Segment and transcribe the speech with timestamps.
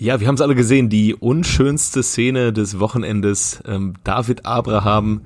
[0.00, 3.60] Ja, wir haben es alle gesehen, die unschönste Szene des Wochenendes.
[3.66, 5.22] Ähm, David Abraham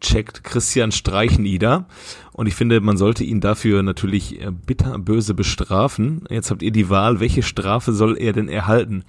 [0.00, 1.88] checkt Christian Streich nieder.
[2.32, 6.26] Und ich finde, man sollte ihn dafür natürlich äh, bitterböse bestrafen.
[6.30, 9.02] Jetzt habt ihr die Wahl, welche Strafe soll er denn erhalten?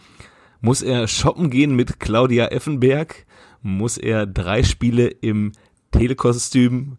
[0.60, 3.28] Muss er shoppen gehen mit Claudia Effenberg?
[3.62, 5.52] Muss er drei Spiele im
[5.92, 6.98] Telekostüm,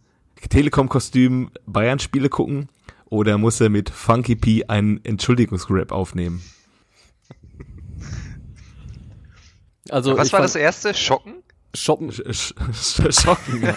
[0.48, 2.68] Telekom-Kostüm Bayern-Spiele gucken?
[3.06, 6.40] Oder muss er mit Funky P einen Entschuldigungsrap aufnehmen?
[9.90, 10.94] Also Was war das erste?
[10.94, 11.42] Schocken?
[11.74, 12.10] Shoppen.
[12.12, 12.22] Sch
[12.72, 13.76] sch schocken, ja.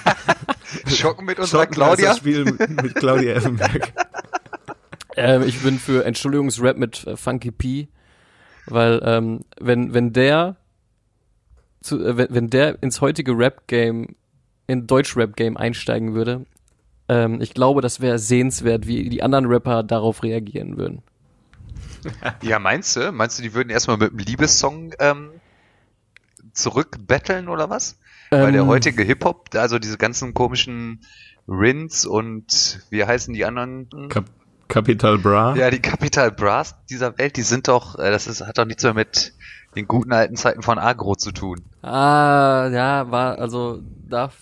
[0.87, 2.09] Schocken mit unserer Schocken Claudia?
[2.09, 3.93] Das Spiel mit, mit Claudia Effenberg.
[5.15, 7.89] Ähm, ich bin für Entschuldigungsrap mit äh, Funky P,
[8.67, 10.55] weil ähm, wenn wenn der
[11.81, 14.15] zu, äh, wenn, wenn der ins heutige Rap Game
[14.67, 16.45] in Deutsch Rap Game einsteigen würde,
[17.09, 21.01] ähm, ich glaube, das wäre sehenswert, wie die anderen Rapper darauf reagieren würden.
[22.41, 23.11] Ja, meinst du?
[23.11, 25.31] Meinst du, die würden erstmal mit einem Liebessong ähm,
[26.61, 27.97] zurückbetteln oder was?
[28.29, 31.01] Weil der Ähm, heutige Hip-Hop, also diese ganzen komischen
[31.47, 33.89] Rins und wie heißen die anderen?
[34.09, 34.25] Cap
[34.67, 35.55] Capital Bra.
[35.55, 38.83] Ja, die Capital Brass dieser Welt, die sind doch, äh, das ist, hat doch nichts
[38.83, 39.33] mehr mit
[39.75, 41.61] den guten alten Zeiten von Agro zu tun.
[41.81, 44.35] Ah, ja, war, also, darf,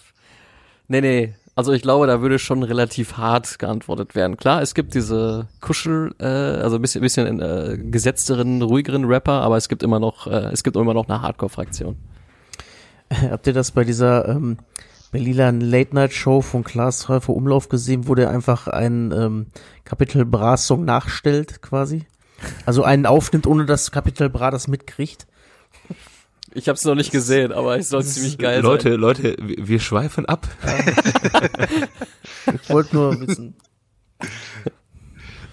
[0.90, 4.38] nee, nee, also ich glaube, da würde schon relativ hart geantwortet werden.
[4.38, 9.58] Klar, es gibt diese Kuschel, äh, also ein bisschen, bisschen äh, gesetzteren, ruhigeren Rapper, aber
[9.58, 11.98] es gibt immer noch, äh, es gibt immer noch eine Hardcore-Fraktion.
[13.32, 14.58] Habt ihr das bei dieser ähm,
[15.12, 19.46] Berliner Late-Night-Show von Klaas Häufer Umlauf gesehen, wo der einfach einen ähm,
[19.84, 22.06] Capital Bra-Song nachstellt, quasi?
[22.68, 25.26] Also einen aufnimmt, ohne dass Capital Bra das mitkriegt.
[26.58, 29.00] Ich habe es noch nicht gesehen, aber es soll ziemlich geil Leute, sein.
[29.00, 30.48] Leute, wir wir schweifen ab.
[32.64, 33.56] Ich wollte nur wissen.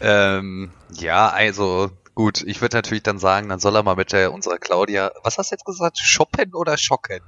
[0.00, 4.32] Ähm, ja, also gut, ich würde natürlich dann sagen, dann soll er mal mit der
[4.32, 7.20] unserer Claudia, was hast du jetzt gesagt, shoppen oder schocken?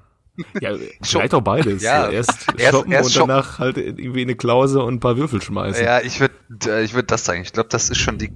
[0.60, 1.82] Ja, vielleicht auch beides.
[1.82, 2.08] Ja.
[2.10, 3.28] erst, Erst- shoppen erst und shoppen.
[3.28, 5.84] danach halt irgendwie eine Klause und ein paar Würfel schmeißen.
[5.84, 6.34] Ja, ich würde
[6.66, 7.42] äh, ich würde das sagen.
[7.42, 8.32] Ich glaube, das ist schon die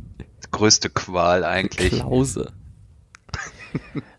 [0.50, 1.91] größte Qual eigentlich.
[2.00, 2.53] Klause.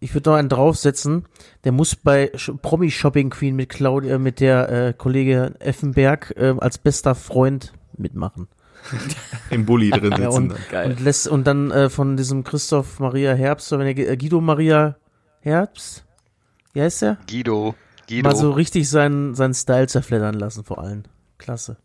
[0.00, 1.26] Ich würde noch einen draufsetzen.
[1.64, 2.32] Der muss bei
[2.62, 8.48] Promi Shopping Queen mit Claudia, mit der äh, Kollege Effenberg äh, als bester Freund mitmachen.
[9.50, 10.22] Im Bulli drin sitzen.
[10.22, 10.58] Ja, und, dann.
[10.70, 10.90] Geil.
[10.90, 14.40] und lässt und dann äh, von diesem Christoph Maria Herbst, oder wenn er äh, Guido
[14.40, 14.96] Maria
[15.40, 16.04] Herbst,
[16.72, 17.18] wie heißt der?
[17.28, 17.74] Guido,
[18.08, 18.28] Guido.
[18.28, 21.04] Mal so richtig seinen, seinen Style zerfleddern lassen vor allem.
[21.38, 21.76] Klasse.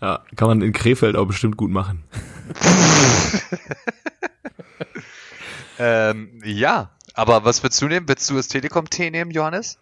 [0.00, 2.04] Ja, kann man in Krefeld auch bestimmt gut machen.
[5.80, 8.06] ähm, ja, aber was würdest du nehmen?
[8.06, 9.78] Willst du das Telekom-T nehmen, Johannes?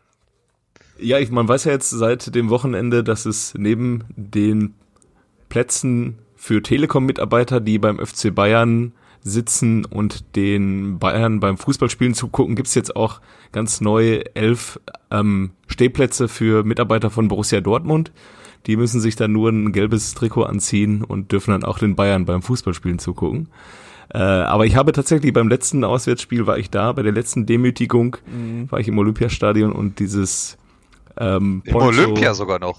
[0.96, 4.74] Ja, ich, man weiß ja jetzt seit dem Wochenende, dass es neben den
[5.48, 8.92] Plätzen für Telekom-Mitarbeiter, die beim FC Bayern
[9.22, 13.20] sitzen und den Bayern beim Fußballspielen zugucken, gibt's jetzt auch
[13.50, 14.78] ganz neue elf
[15.10, 18.12] ähm, Stehplätze für Mitarbeiter von Borussia Dortmund.
[18.66, 22.24] Die müssen sich dann nur ein gelbes Trikot anziehen und dürfen dann auch den Bayern
[22.24, 23.48] beim Fußballspielen zugucken.
[24.12, 28.16] Äh, aber ich habe tatsächlich beim letzten Auswärtsspiel war ich da, bei der letzten Demütigung
[28.70, 30.56] war ich im Olympiastadion und dieses
[31.20, 32.78] ähm, Im Poncho- Olympia sogar noch.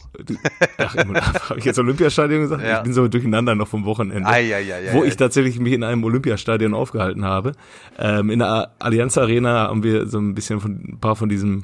[0.78, 0.96] Ach,
[1.50, 2.64] habe ich jetzt Olympiastadion gesagt?
[2.64, 2.78] Ja.
[2.78, 4.28] Ich bin so durcheinander noch vom Wochenende.
[4.28, 4.94] Eieieiei.
[4.94, 7.52] wo ich tatsächlich mich in einem Olympiastadion aufgehalten habe.
[7.98, 11.64] Ähm, in der Allianz Arena haben wir so ein bisschen von ein paar von diesem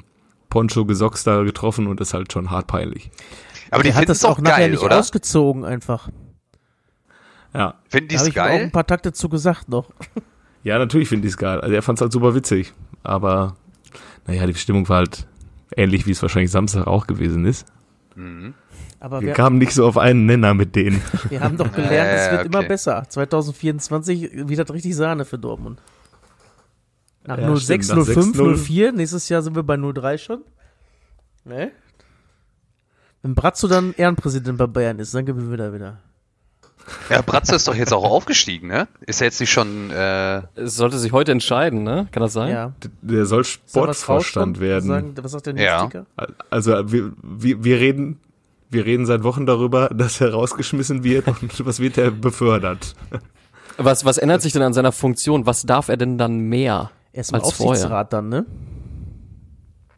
[0.50, 3.10] Poncho Gesocks da getroffen und das ist halt schon hart peinlich.
[3.70, 4.98] Aber die hat das auch auch nachher geil, nicht oder?
[4.98, 6.10] ausgezogen einfach.
[7.56, 8.62] Ja, Da habe es ich auch geil?
[8.64, 9.90] ein paar Takte zu gesagt noch.
[10.62, 11.60] ja, natürlich finde ich es geil.
[11.60, 12.72] Also er fand es halt super witzig,
[13.02, 13.56] aber
[14.26, 15.26] naja, die Stimmung war halt
[15.76, 17.66] ähnlich, wie es wahrscheinlich Samstag auch gewesen ist.
[18.14, 18.54] Mhm.
[18.98, 21.02] Aber Wir wir, kamen nicht so auf einen Nenner mit denen.
[21.28, 22.68] wir haben doch gelernt, es wird immer okay.
[22.68, 23.04] besser.
[23.08, 25.80] 2024 wieder richtig Sahne für Dortmund.
[27.24, 28.56] Nach Ja, 06, stimmt, nach 05, 6-0.
[28.56, 28.92] 04.
[28.92, 30.44] Nächstes Jahr sind wir bei 03 schon.
[31.44, 31.72] Ne?
[33.22, 35.98] Wenn Brazzo dann Ehrenpräsident bei Bayern ist, dann gewinnen wir da wieder.
[37.10, 38.86] Ja, Bratze ist doch jetzt auch aufgestiegen, ne?
[39.00, 42.08] Ist er jetzt nicht schon, äh, Es sollte sich heute entscheiden, ne?
[42.12, 42.50] Kann das sein?
[42.50, 42.72] Ja.
[43.02, 44.86] Der soll Ist Sportvorstand werden.
[44.88, 45.82] Sagen, was sagt der Ja.
[45.82, 46.06] Newsticker?
[46.50, 48.20] Also wir, wir, wir reden,
[48.70, 52.94] wir reden seit Wochen darüber, dass er rausgeschmissen wird und was wird er befördert.
[53.78, 55.44] Was, was ändert sich denn an seiner Funktion?
[55.46, 57.72] Was darf er denn dann mehr Erstmal als vorher?
[57.72, 58.46] Aufsichtsrat dann, ne?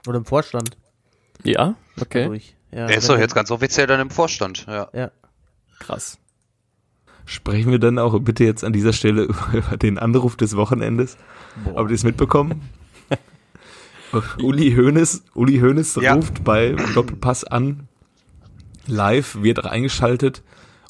[0.06, 0.76] Oder im Vorstand.
[1.44, 2.40] Ja, okay.
[2.70, 4.88] Ja, er ist doch jetzt ganz offiziell dann im Vorstand, ja.
[4.92, 5.10] Ja.
[5.78, 6.18] krass.
[7.30, 9.22] Sprechen wir dann auch bitte jetzt an dieser Stelle
[9.52, 11.19] über, den Anruf des Wochenendes.
[11.75, 12.62] Habt ihr es mitbekommen?
[14.42, 16.14] Uli Hoeneß, Uli Hoeneß Ja.
[16.14, 17.86] ruft bei Doppelpass an,
[18.86, 20.42] live, wird eingeschaltet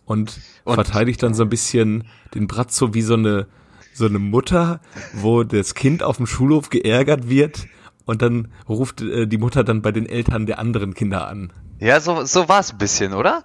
[0.04, 2.04] und, Und- verteidigt dann so ein bisschen
[2.34, 3.46] den Bratzo wie so eine
[3.92, 4.80] so eine Mutter,
[5.12, 7.66] wo das Kind auf dem Schulhof geärgert wird
[8.04, 11.52] und dann ruft äh, die Mutter dann bei den Eltern der anderen Kinder an.
[11.80, 13.42] Ja, so, so war es ein bisschen, oder?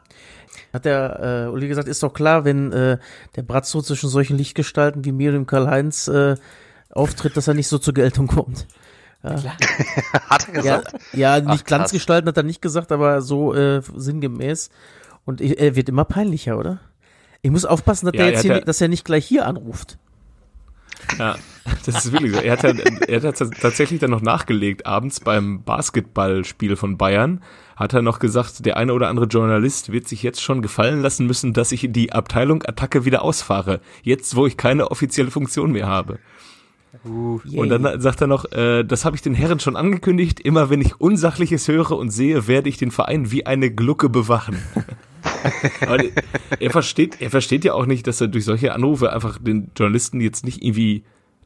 [0.73, 2.97] Hat der äh, Uli gesagt, ist doch klar, wenn äh,
[3.35, 6.35] der Bratzo zwischen solchen Lichtgestalten wie mir und Karl-Heinz äh,
[6.89, 8.65] auftritt, dass er nicht so zur Geltung kommt.
[9.23, 10.95] Hat er Ja, gesagt.
[11.13, 11.63] ja nicht Ach.
[11.63, 14.69] Glanzgestalten hat er nicht gesagt, aber so äh, sinngemäß.
[15.25, 16.79] Und ich- er wird immer peinlicher, oder?
[17.41, 19.25] Ich muss aufpassen, dass, Ja, der er jetzt hier, ja- nicht- dass er nicht gleich
[19.25, 19.97] hier anruft.
[21.17, 21.35] Ja,
[21.85, 22.39] das ist wirklich so.
[22.39, 22.71] Er hat, ja,
[23.07, 27.41] er hat tatsächlich dann noch nachgelegt, abends beim Basketballspiel von Bayern,
[27.75, 31.25] hat er noch gesagt, der eine oder andere Journalist wird sich jetzt schon gefallen lassen
[31.25, 33.79] müssen, dass ich die Abteilung Attacke wieder ausfahre.
[34.03, 36.19] Jetzt, wo ich keine offizielle Funktion mehr habe.
[37.03, 40.79] Und dann sagt er noch, äh, das habe ich den Herren schon angekündigt, immer wenn
[40.79, 44.57] ich Unsachliches höre und sehe, werde ich den Verein wie eine Glucke bewachen.
[46.59, 50.21] Er versteht, er versteht ja auch nicht, dass er durch solche Anrufe einfach den Journalisten
[50.21, 51.03] jetzt nicht irgendwie,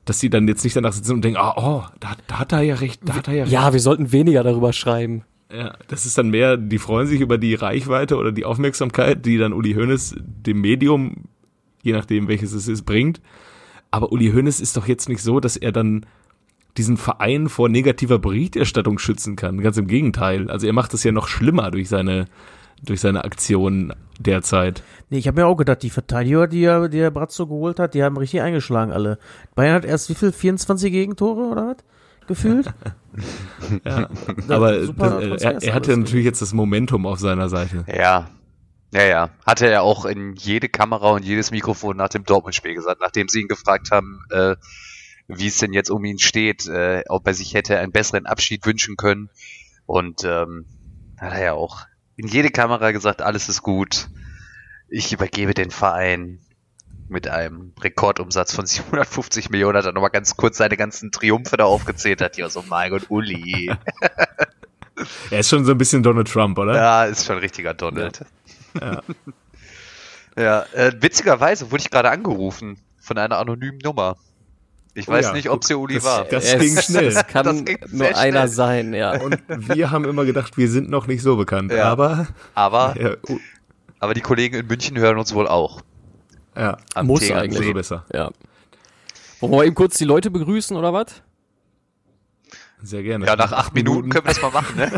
[0.08, 2.62] dass sie dann jetzt nicht danach sitzen und denken, ah, oh, da, da hat er
[2.62, 3.54] ja recht, da hat er ja recht.
[3.54, 5.24] Ja, wir sollten weniger darüber schreiben.
[5.52, 9.38] Ja, das ist dann mehr, die freuen sich über die Reichweite oder die Aufmerksamkeit, die
[9.38, 11.26] dann Uli Hoeneß dem Medium,
[11.84, 13.22] je nachdem welches es ist, bringt.
[13.92, 16.06] Aber Uli Hoeneß ist doch jetzt nicht so, dass er dann
[16.78, 19.62] diesen Verein vor negativer Berichterstattung schützen kann.
[19.62, 20.50] Ganz im Gegenteil.
[20.50, 22.26] Also er macht es ja noch schlimmer durch seine,
[22.84, 24.84] durch seine Aktionen derzeit.
[25.10, 27.94] Nee, ich habe mir auch gedacht, die Verteidiger, die er, die der Bratzo geholt hat,
[27.94, 29.20] die haben richtig eingeschlagen alle.
[29.56, 30.32] Bayern hat erst wie viel?
[30.32, 31.78] 24 Gegentore oder was?
[32.28, 32.74] Gefühlt?
[33.84, 34.10] Ja.
[34.48, 37.84] Aber super das, äh, er, er hatte natürlich jetzt das Momentum auf seiner Seite.
[37.88, 38.30] Ja.
[38.94, 39.30] Ja, ja.
[39.44, 43.28] Hat er ja auch in jede Kamera und jedes Mikrofon nach dem Dortmund-Spiel gesagt, nachdem
[43.28, 44.56] sie ihn gefragt haben, äh,
[45.28, 48.64] wie es denn jetzt um ihn steht, äh, ob er sich hätte einen besseren Abschied
[48.68, 49.32] wünschen können.
[49.88, 50.66] Und ähm,
[51.18, 51.86] hat er ja auch
[52.18, 54.10] in jede Kamera gesagt, alles ist gut.
[54.90, 56.40] Ich übergebe den Verein
[57.08, 61.66] mit einem Rekordumsatz von 750 Millionen, hat er nochmal ganz kurz seine ganzen Triumphe da
[61.66, 63.72] aufgezählt, hat ja so, mein Gott, Uli.
[65.30, 66.74] Er ist schon so ein bisschen Donald Trump, oder?
[66.74, 68.26] Ja, ist schon ein richtiger Donald.
[68.82, 69.04] Ja.
[70.36, 74.18] Ja, äh, witzigerweise wurde ich gerade angerufen von einer anonymen Nummer.
[74.98, 76.26] Ich Oh weiß ja, nicht, ob sie Uli das- war.
[76.26, 77.14] das- Es- ging schnell.
[77.14, 78.48] Das kann Das ging nur einer schnell.
[78.48, 79.22] sein, ja.
[79.22, 81.72] Und wir haben immer gedacht, wir sind noch nicht so bekannt.
[81.72, 81.86] Ja.
[81.86, 83.12] Aber, aber, ja,
[84.00, 85.82] aber die Kollegen in München hören uns wohl auch.
[86.56, 87.44] ja, Am Muss Tegernsee.
[87.44, 87.60] eigentlich.
[87.62, 88.06] umso besser.
[88.12, 88.32] ja.
[89.40, 91.22] Wollen wir eben kurz die Leute begrüßen oder was?
[92.82, 93.26] Sehr gerne.
[93.28, 94.92] Ja, nach acht Minuten können wir das mal machen, ne?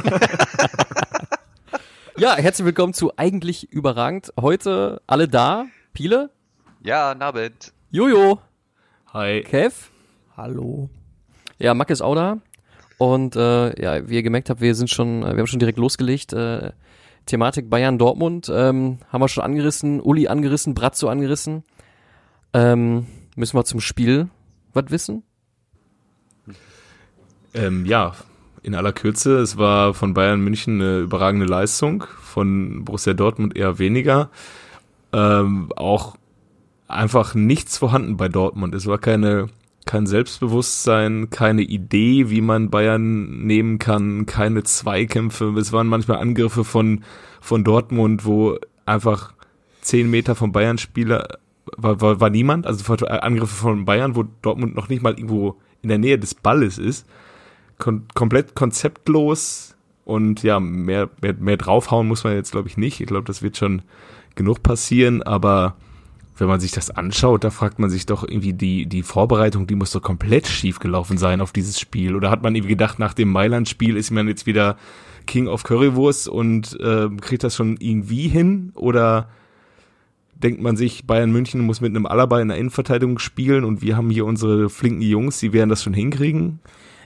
[2.18, 4.34] Ja, herzlich willkommen zu Eigentlich überragend.
[4.40, 5.66] Heute alle da.
[5.94, 6.30] Piele,
[6.84, 7.74] Ja, Nabend.
[7.92, 8.40] Jojo,
[9.14, 9.42] Hi.
[9.42, 9.90] Kev.
[10.38, 10.88] Hallo.
[11.58, 12.38] Ja, Mack ist auch da.
[13.00, 15.80] Und äh, ja, wie ihr gemerkt habt, wir sind schon, äh, wir haben schon direkt
[15.80, 16.32] losgelegt.
[16.32, 16.74] Äh,
[17.26, 21.64] Thematik Bayern Dortmund ähm, haben wir schon angerissen, Uli angerissen, Brazzo angerissen.
[22.54, 24.30] Ähm, müssen wir zum Spiel
[24.74, 25.24] was wissen?
[27.56, 28.14] Ähm, ja,
[28.62, 33.80] in aller Kürze, es war von Bayern München eine überragende Leistung, von Borussia Dortmund eher
[33.80, 34.30] weniger.
[35.12, 36.19] Ähm, auch
[36.89, 38.75] einfach nichts vorhanden bei Dortmund.
[38.75, 39.47] Es war keine,
[39.86, 45.53] kein Selbstbewusstsein, keine Idee, wie man Bayern nehmen kann, keine Zweikämpfe.
[45.57, 47.03] Es waren manchmal Angriffe von,
[47.41, 49.33] von Dortmund, wo einfach
[49.81, 51.39] zehn Meter vom Bayern-Spieler
[51.77, 55.89] war, war, war niemand, also Angriffe von Bayern, wo Dortmund noch nicht mal irgendwo in
[55.89, 57.05] der Nähe des Balles ist
[57.79, 63.00] kon komplett konzeptlos und ja, mehr, mehr, mehr draufhauen muss man jetzt, glaube ich, nicht.
[63.00, 63.81] Ich glaube, das wird schon
[64.36, 65.75] genug passieren, aber
[66.39, 69.75] wenn man sich das anschaut, da fragt man sich doch irgendwie, die, die Vorbereitung, die
[69.75, 72.15] muss doch komplett schief gelaufen sein auf dieses Spiel.
[72.15, 74.77] Oder hat man irgendwie gedacht, nach dem Mailand-Spiel ist man jetzt wieder
[75.25, 78.72] King of Currywurst und äh, kriegt das schon irgendwie hin?
[78.75, 79.29] Oder
[80.36, 83.98] denkt man sich, Bayern München muss mit einem Alaba in der Innenverteidigung spielen und wir
[83.98, 86.60] haben hier unsere flinken Jungs, die werden das schon hinkriegen?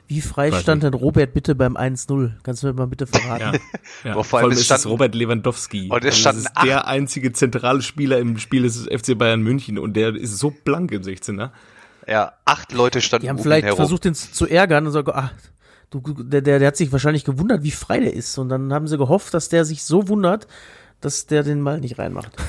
[0.08, 2.34] Wie frei Weiß stand denn Robert bitte beim 1-0?
[2.44, 3.60] Kannst du mir mal bitte verraten?
[4.04, 5.90] Ja, Aber vor allem, ist es Robert Lewandowski.
[5.90, 9.42] Und es Also standen das ist der einzige zentrale Spieler im Spiel des FC Bayern
[9.42, 11.52] München und der ist so blank im 16er.
[12.08, 13.78] Ja, acht Leute standen Die haben vielleicht herum.
[13.78, 15.32] versucht, ihn zu zu ärgern und sagen, ach,
[15.90, 18.38] du, der, der, der hat sich wahrscheinlich gewundert, wie frei der ist.
[18.38, 20.48] Und dann haben sie gehofft, dass der sich so wundert,
[21.00, 22.32] dass der den mal nicht reinmacht.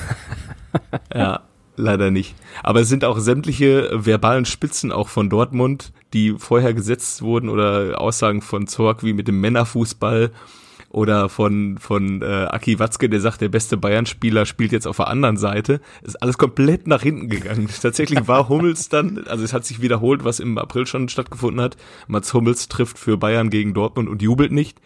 [1.13, 1.43] Ja,
[1.77, 2.35] leider nicht.
[2.61, 7.99] Aber es sind auch sämtliche verbalen Spitzen auch von Dortmund, die vorher gesetzt wurden oder
[8.01, 10.31] Aussagen von Zorg wie mit dem Männerfußball
[10.89, 15.09] oder von, von äh, Aki Watzke, der sagt, der beste Bayern-Spieler spielt jetzt auf der
[15.09, 15.81] anderen Seite.
[16.03, 17.67] Ist alles komplett nach hinten gegangen.
[17.81, 21.75] Tatsächlich war Hummels dann, also es hat sich wiederholt, was im April schon stattgefunden hat.
[22.07, 24.79] Mats Hummels trifft für Bayern gegen Dortmund und jubelt nicht.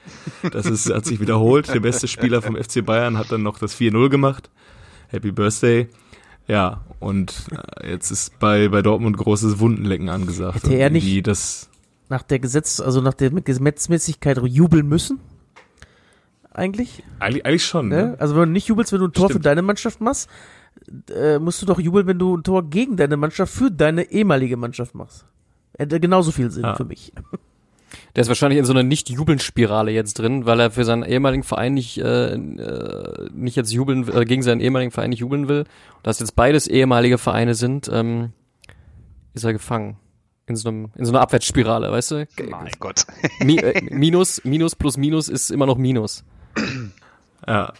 [0.52, 1.72] Das ist, hat sich wiederholt.
[1.72, 4.50] Der beste Spieler vom FC Bayern hat dann noch das 4-0 gemacht.
[5.10, 5.90] Happy Birthday.
[6.50, 7.46] Ja, und
[7.82, 10.56] äh, jetzt ist bei, bei Dortmund großes Wundenlecken angesagt.
[10.56, 11.70] Hätte er nicht- Das,
[12.10, 15.20] Nach der Gesetz, also nach der Gesetzmäßigkeit jubeln müssen?
[16.52, 17.04] Eigentlich?
[17.20, 17.96] eigentlich, eigentlich schon, Ne?
[18.08, 18.16] ne?
[18.20, 19.46] Also wenn du nicht jubelst, wenn du ein Tor für Stimmt.
[19.46, 20.28] deine Mannschaft machst,
[21.16, 24.58] äh, musst du doch jubeln, wenn du ein Tor gegen deine Mannschaft für deine ehemalige
[24.58, 25.26] Mannschaft machst.
[25.78, 26.76] Hätte genauso viel Sinn Ja.
[26.76, 27.14] für mich.
[28.16, 31.74] Der ist wahrscheinlich in so einer Nicht-Jubeln-Spirale jetzt drin, weil er für seinen ehemaligen Verein
[31.74, 35.62] nicht, äh, äh, nicht jetzt jubeln, äh, gegen seinen ehemaligen Verein nicht jubeln will.
[35.62, 38.34] Und dass jetzt beides ehemalige Vereine sind, ähm,
[39.34, 39.98] ist er gefangen.
[40.48, 42.28] In so, einem, in so einer Abwärtsspirale, weißt du?
[42.50, 43.06] Mein Gott.
[43.40, 46.24] Mi äh, Minus, Minus plus Minus ist immer noch Minus.
[47.48, 47.74] Ja.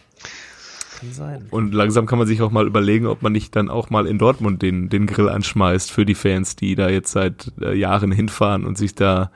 [1.00, 1.46] Kann sein.
[1.50, 4.18] Und langsam kann man sich auch mal überlegen, ob man nicht dann auch mal in
[4.18, 8.64] Dortmund den, den Grill anschmeißt für die Fans, die da jetzt seit äh, Jahren hinfahren
[8.64, 9.32] und sich da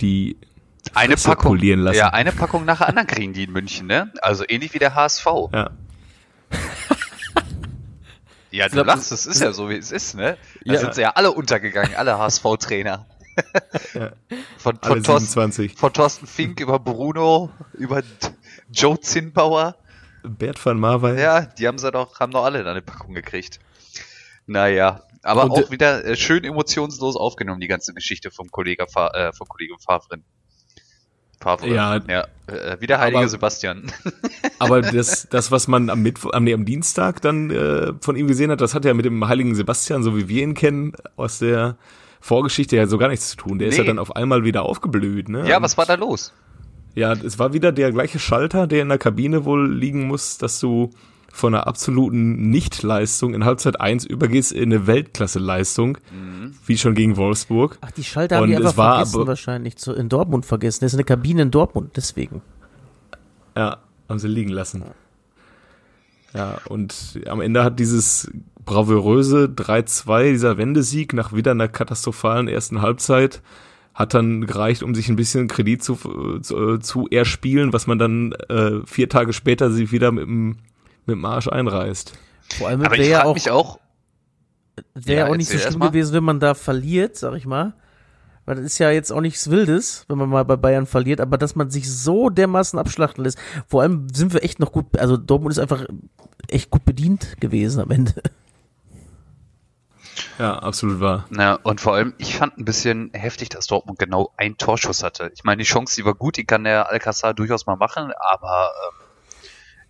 [0.00, 0.36] die
[0.94, 1.50] Eine Fresse Packung.
[1.52, 1.98] polieren lassen.
[1.98, 4.12] Ja, eine Packung nach der anderen kriegen die in München, ne?
[4.22, 5.26] Also ähnlich wie der HSV.
[5.52, 5.70] Ja.
[8.52, 10.36] Ja, du glaub, lachst, es ist ja so, wie es ist, ne?
[10.64, 10.80] Da Ja.
[10.80, 13.06] sind sie ja alle untergegangen, alle HSV-Trainer.
[13.94, 14.10] Ja.
[14.58, 15.74] Von, von, Thorsten, 27.
[15.74, 18.02] von Thorsten Fink über Bruno, über
[18.70, 19.76] Joe Zinnbauer.
[20.22, 21.18] Bert van Marwijk.
[21.18, 23.58] Ja, die haben sie doch, haben doch alle eine Packung gekriegt.
[24.46, 28.86] Naja, aber Und auch der- wieder äh, schön emotionslos aufgenommen, die ganze Geschichte vom Kollege,
[28.86, 30.24] Fa äh, vom Kollegen Favren.
[31.42, 31.68] Favre.
[31.68, 32.00] Ja.
[32.08, 33.90] ja äh, wie der heilige Aber- Sebastian.
[34.58, 38.26] Aber das, das, was man am Mittwoch, am, nee, am Dienstag dann äh, von ihm
[38.28, 41.38] gesehen hat, das hat ja mit dem heiligen Sebastian, so wie wir ihn kennen, aus
[41.38, 41.78] der
[42.20, 43.58] Vorgeschichte ja so gar nichts zu tun.
[43.58, 43.88] Der ist ja Nee.
[43.88, 45.48] dann auf einmal wieder aufgeblüht, ne?
[45.48, 46.34] ja, Und- was war da los?
[46.94, 50.58] Ja, es war wieder der gleiche Schalter, der in der Kabine wohl liegen muss, dass
[50.60, 50.90] du
[51.32, 56.54] von einer absoluten Nichtleistung in Halbzeit 1 übergehst in eine Weltklasse-Leistung, Mhm.
[56.66, 57.78] wie schon gegen Wolfsburg.
[57.80, 59.76] Ach, die Schalter haben die einfach vergessen wahrscheinlich.
[59.76, 60.80] Zu, in Dortmund vergessen.
[60.82, 62.42] Das ist eine Kabine in Dortmund, deswegen.
[63.56, 64.82] Ja, haben sie liegen lassen.
[66.34, 68.30] Ja, und am Ende hat dieses
[68.64, 73.42] bravouröse 3-2, dieser Wendesieg nach wieder einer katastrophalen ersten Halbzeit,
[73.94, 75.96] hat dann gereicht, um sich ein bisschen Kredit zu,
[76.40, 80.58] zu, zu erspielen, was man dann äh, vier Tage später sie wieder mit dem,
[81.10, 82.12] mit dem Arsch einreißt.
[82.58, 83.78] Vor allem Aber wäre ich ja auch, mich auch,
[84.94, 87.74] wäre Ja, auch nicht so schlimm gewesen, wenn man da verliert, sag ich mal.
[88.46, 91.38] Weil das ist ja jetzt auch nichts Wildes, wenn man mal bei Bayern verliert, aber
[91.38, 93.38] dass man sich so dermaßen abschlachten lässt.
[93.68, 95.84] Vor allem sind wir echt noch gut, also Dortmund ist einfach
[96.48, 98.14] echt gut bedient gewesen am Ende.
[100.38, 101.26] Ja, absolut wahr.
[101.30, 105.30] Na, und vor allem, ich fand ein bisschen heftig, dass Dortmund genau einen Torschuss hatte.
[105.34, 108.70] Ich meine, die Chance, die war gut, die kann der Alcázar durchaus mal machen, aber
[108.88, 108.99] ähm,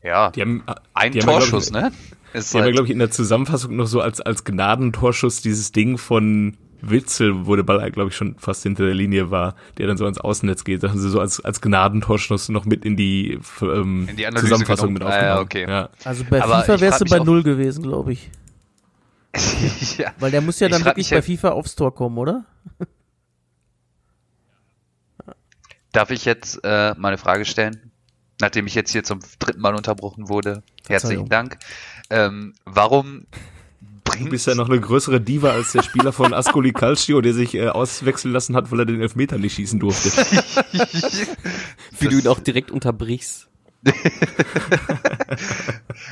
[0.02, 0.62] ja, Die haben,
[0.95, 1.92] ein die haben Torschuss, ich, ne?
[2.33, 5.42] Ist Die haben ja, halt, glaube ich, in der Zusammenfassung noch so als, als Gnadentorschuss
[5.42, 9.54] dieses Ding von Witzel, wo der Ball, glaube ich, schon fast hinter der Linie war,
[9.76, 10.83] der dann so ans Außennetz geht.
[10.83, 14.95] Da haben sie so als, als Gnadentorschuss noch mit in die, ähm, In die Zusammenfassung
[14.95, 15.12] genommen.
[15.12, 15.45] mit Ah, ja, aufgenommen.
[15.45, 15.71] okay.
[15.71, 16.09] Ja.
[16.09, 18.30] Also bei Aber FIFA wärst du bei Null gewesen, glaube ich.
[19.99, 20.12] ja.
[20.19, 22.45] Weil der muss ja dann wirklich bei ja- FIFA aufs Tor kommen, oder?
[25.92, 27.89] Darf ich jetzt äh, mal eine Frage stellen?
[28.40, 30.62] Nachdem ich jetzt hier zum dritten Mal unterbrochen wurde.
[30.88, 31.59] Herzlichen Dank.
[32.11, 33.26] Ähm, warum
[33.80, 37.32] Du bringt bist ja noch eine größere Diva als der Spieler von Ascoli Calcio, der
[37.32, 40.11] sich äh, auswechseln lassen hat, weil er den Elfmeter nicht schießen durfte.
[42.00, 43.49] Wie du ihn auch direkt unterbrichst.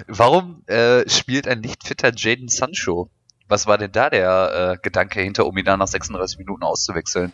[0.06, 3.10] Warum äh, spielt ein nicht fitter Jaden Sancho?
[3.48, 7.32] Was war denn da der äh, Gedanke hinter, um ihn dann nach 36 Minuten auszuwechseln?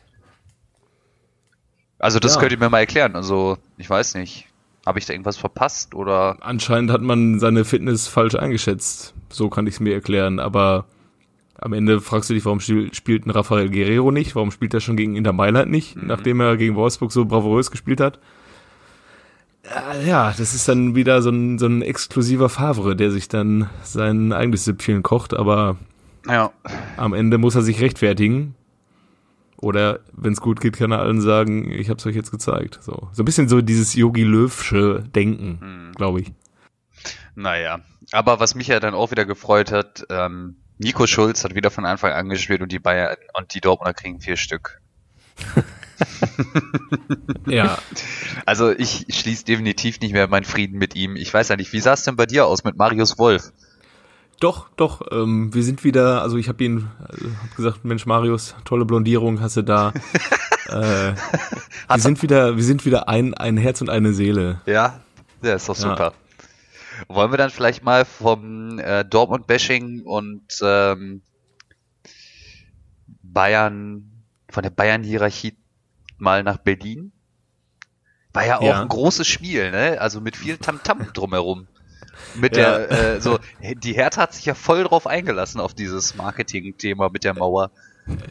[1.98, 2.40] Also das Ja.
[2.40, 3.16] könnt ihr mir mal erklären.
[3.16, 4.46] Also ich weiß nicht.
[4.86, 6.36] Habe ich da irgendwas verpasst oder?
[6.40, 9.14] Anscheinend hat man seine Fitness falsch eingeschätzt.
[9.30, 10.38] So kann ich es mir erklären.
[10.38, 10.84] Aber
[11.58, 14.34] am Ende fragst du dich, warum spiel, spielt ein Rafael Guerrero nicht?
[14.36, 18.00] Warum spielt er schon gegen Inter Mailand nicht, nachdem er gegen Wolfsburg so bravourös gespielt
[18.00, 18.18] hat?
[19.62, 23.70] Äh, Ja, das ist dann wieder so ein, so ein exklusiver Favre, der sich dann
[23.82, 25.76] sein eigenes Süppchen kocht, aber
[26.28, 26.50] Ja.
[26.98, 28.54] am Ende muss er sich rechtfertigen.
[29.64, 32.80] Oder wenn es gut geht, kann er allen sagen, ich hab's euch jetzt gezeigt.
[32.82, 36.32] So, so ein bisschen so dieses Yogi Löwsche Denken, glaube ich.
[37.34, 37.80] Naja.
[38.12, 41.86] Aber was mich ja dann auch wieder gefreut hat, ähm, Nico Schulz hat wieder von
[41.86, 44.80] Anfang an gespielt und die Bayern und die Dortmunder kriegen vier Stück.
[47.46, 47.78] Ja,
[48.46, 51.16] Also ich schließe definitiv nicht mehr meinen Frieden mit ihm.
[51.16, 53.52] Ich weiß ja nicht, wie sah es denn bei dir aus mit Marius Wolf?
[54.44, 58.54] Doch, doch, ähm, wir sind wieder, also ich habe ihn, äh, hab gesagt, Mensch Marius,
[58.66, 59.94] tolle Blondierung hast du da.
[60.68, 61.14] äh,
[61.88, 64.60] wir sind wieder, wir sind wieder ein, ein Herz und eine Seele.
[64.66, 65.00] Ja,
[65.42, 65.82] ja, ist doch Ja.
[65.88, 66.12] super.
[67.08, 71.22] Wollen wir dann vielleicht mal vom äh, Dortmund-Bashing und ähm,
[73.22, 74.10] Bayern,
[74.50, 75.56] von der Bayern-Hierarchie
[76.18, 77.12] mal nach Berlin?
[78.34, 78.82] War ja auch Ja.
[78.82, 79.98] ein großes Spiel, ne?
[80.02, 81.66] Also mit viel Tamtam drumherum.
[82.34, 82.78] Mit Ja.
[82.78, 87.24] der, äh, so, die Hertha hat sich ja voll drauf eingelassen auf dieses Marketing-Thema mit
[87.24, 87.70] der Mauer.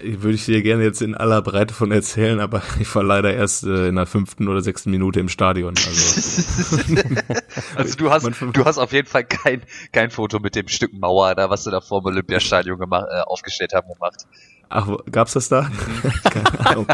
[0.03, 3.63] Würde ich dir gerne jetzt in aller Breite von erzählen, aber ich war leider erst
[3.63, 5.73] äh, in der fünften oder sechsten Minute im Stadion.
[5.75, 6.77] Also
[7.75, 11.33] Also du hast, du hast auf jeden Fall kein, kein Foto mit dem Stück Mauer
[11.35, 14.27] da, was sie da vor dem Olympiastadion gemacht, äh, aufgestellt haben, gemacht.
[14.69, 15.69] Ach, gab's das da?
[16.23, 16.87] Keine Ahnung.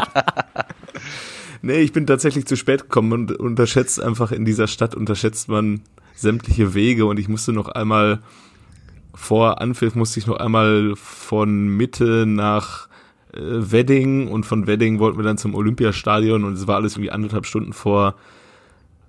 [1.62, 5.82] Nee, ich bin tatsächlich zu spät gekommen und unterschätzt einfach in dieser Stadt, unterschätzt man
[6.20, 8.20] sämtliche Wege und ich musste noch einmal
[9.14, 12.88] vor Anpfiff musste ich noch einmal von Mitte nach
[13.32, 17.10] äh, Wedding und von Wedding wollten wir dann zum Olympiastadion und es war alles irgendwie
[17.10, 18.14] anderthalb Stunden vor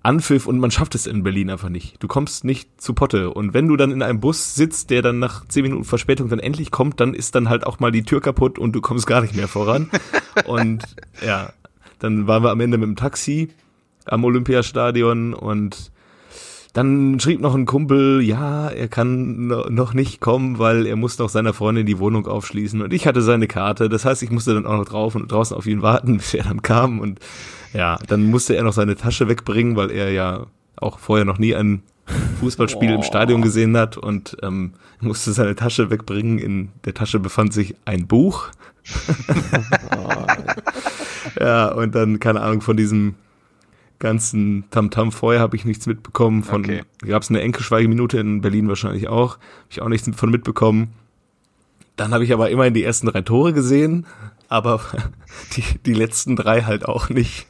[0.04, 2.02] Anpfiff und man schafft es in Berlin einfach nicht.
[2.02, 3.30] Du kommst nicht zu Potte.
[3.30, 6.40] Und wenn du dann in einem Bus sitzt, der dann nach zehn Minuten Verspätung dann
[6.40, 9.22] endlich kommt, dann ist dann halt auch mal die Tür kaputt und du kommst gar
[9.22, 9.92] nicht mehr voran.
[10.48, 10.84] und
[11.24, 11.54] ja,
[12.00, 13.50] dann waren wir am Ende mit dem Taxi
[14.06, 15.91] am Olympiastadion und
[16.74, 21.20] dann schrieb noch ein Kumpel, ja, er kann no- noch nicht kommen, weil er muss
[21.20, 23.90] noch seiner Freundin die Wohnung aufschließen und ich hatte seine Karte.
[23.90, 26.44] Das heißt, ich musste dann auch noch drauf und draußen auf ihn warten, bis er
[26.44, 27.20] dann kam und
[27.74, 30.46] ja, dann musste er noch seine Tasche wegbringen, weil er ja
[30.78, 31.84] auch vorher noch nie ein
[32.40, 36.40] Fußballspiel im Stadion gesehen hat und ähm, musste seine Tasche wegbringen.
[36.40, 38.50] In der Tasche befand sich ein Buch.
[41.40, 43.16] ja, und dann, keine Ahnung, von diesem
[44.02, 46.44] ganzen Tamtam vorher habe ich nichts mitbekommen.
[46.44, 46.82] Von Okay.
[47.08, 49.36] gab es eine Enkelschweigeminute in Berlin wahrscheinlich auch.
[49.36, 50.90] Habe ich auch nichts von mitbekommen.
[51.96, 54.06] Dann habe ich aber immerhin die ersten drei Tore gesehen,
[54.50, 54.82] aber
[55.56, 57.48] die, die letzten drei halt auch nicht.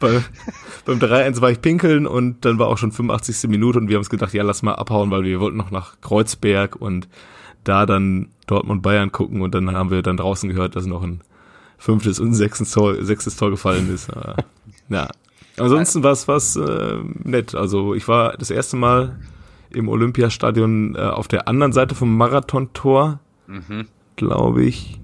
[0.00, 0.22] Bei,
[0.84, 3.48] beim 3-1 war ich pinkeln und dann war auch schon 85.
[3.48, 6.00] Minute und wir haben uns gedacht, ja, lass mal abhauen, weil wir wollten noch nach
[6.00, 7.08] Kreuzberg und
[7.64, 11.20] da dann Dortmund Bayern gucken und dann haben wir dann draußen gehört, dass noch ein
[11.76, 14.10] fünftes und sechstes Tor, sechstes Tor gefallen ist.
[14.10, 14.36] Aber,
[14.88, 15.08] ja.
[15.60, 17.54] Ansonsten war es was äh, nett.
[17.54, 19.18] Also ich war das erste Mal
[19.70, 23.86] im Olympiastadion äh, auf der anderen Seite vom Marathontor, Mhm.
[24.16, 25.00] glaube ich.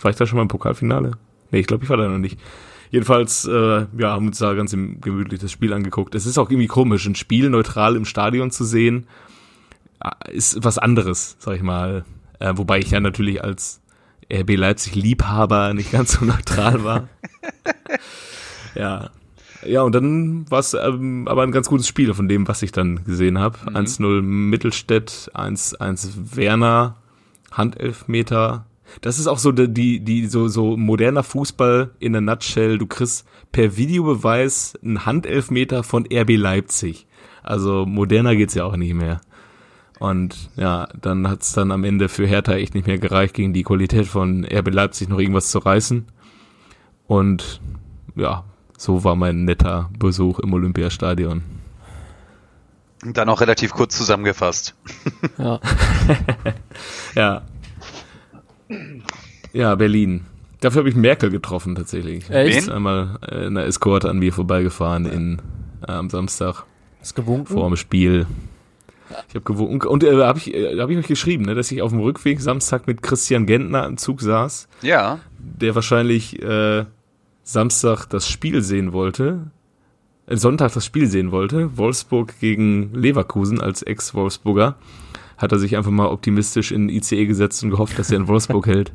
[0.00, 1.12] War ich da schon mal im Pokalfinale?
[1.50, 2.38] Nee, ich glaube, ich war da noch nicht.
[2.90, 6.14] Jedenfalls, äh, ja, haben uns da ganz gemütlich das Spiel angeguckt.
[6.14, 9.06] Es ist auch irgendwie komisch, ein Spiel neutral im Stadion zu sehen,
[10.04, 12.04] äh, ist was anderes, sag ich mal.
[12.38, 13.80] Äh, wobei ich ja natürlich als
[14.30, 17.08] RB Leipzig Liebhaber nicht ganz so neutral war.
[18.74, 19.10] ja.
[19.64, 22.72] Ja, und dann war es ähm, aber ein ganz gutes Spiel von dem, was ich
[22.72, 23.58] dann gesehen habe.
[23.66, 26.96] 1-0 Mittelstädt, 1-1 Werner,
[27.52, 28.66] Handelfmeter.
[29.00, 32.78] Das ist auch so die, die, die so, so moderner Fußball in a nutshell.
[32.78, 37.06] Du kriegst per Videobeweis einen Handelfmeter von RB Leipzig.
[37.42, 39.20] Also moderner geht's ja auch nicht mehr.
[39.98, 43.62] Und ja, dann hat's dann am Ende für Hertha echt nicht mehr gereicht, gegen die
[43.62, 46.06] Qualität von RB Leipzig noch irgendwas zu reißen.
[47.06, 47.60] Und
[48.16, 48.44] ja,
[48.82, 51.42] so war mein netter Besuch im Olympiastadion.
[53.04, 54.74] Und Dann auch relativ kurz zusammengefasst.
[55.38, 55.60] Ja.
[57.14, 57.42] Ja.
[59.52, 60.22] Ja, Berlin.
[60.60, 62.28] Dafür habe ich Merkel getroffen tatsächlich.
[62.30, 62.56] Echt?
[62.58, 65.42] Ist einmal in einer Eskorte an mir vorbeigefahren in,
[65.86, 66.64] äh, am Samstag
[67.02, 67.46] Ist gewunken.
[67.52, 68.26] vor dem Spiel.
[69.28, 71.82] Ich habe gewunken und äh, habe ich, äh, hab ich euch geschrieben, ne, dass ich
[71.82, 75.18] auf dem Rückweg Samstag mit Christian Gentner im Zug saß, Ja.
[75.38, 76.86] der wahrscheinlich äh,
[77.42, 79.50] Samstag das Spiel sehen wollte,
[80.26, 84.76] äh, Sonntag das Spiel sehen wollte, Wolfsburg gegen Leverkusen als Ex-Wolfsburger,
[85.38, 88.66] hat er sich einfach mal optimistisch in ICE gesetzt und gehofft, dass er in Wolfsburg
[88.68, 88.92] hält.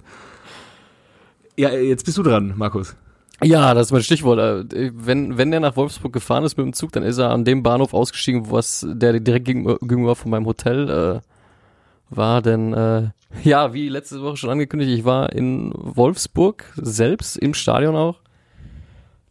[1.58, 2.96] Ja, jetzt bist du dran, Markus.
[3.44, 4.74] Ja, das ist mein Stichwort.
[4.74, 7.46] Äh, Wenn, wenn der nach Wolfsburg gefahren ist mit dem Zug, dann ist er an
[7.46, 12.42] dem Bahnhof ausgestiegen, was der direkt gegenüber gegenüber von meinem Hotel äh, war.
[12.42, 13.10] Denn äh,
[13.44, 18.22] ja, wie letzte Woche schon angekündigt, ich war in Wolfsburg selbst im Stadion auch.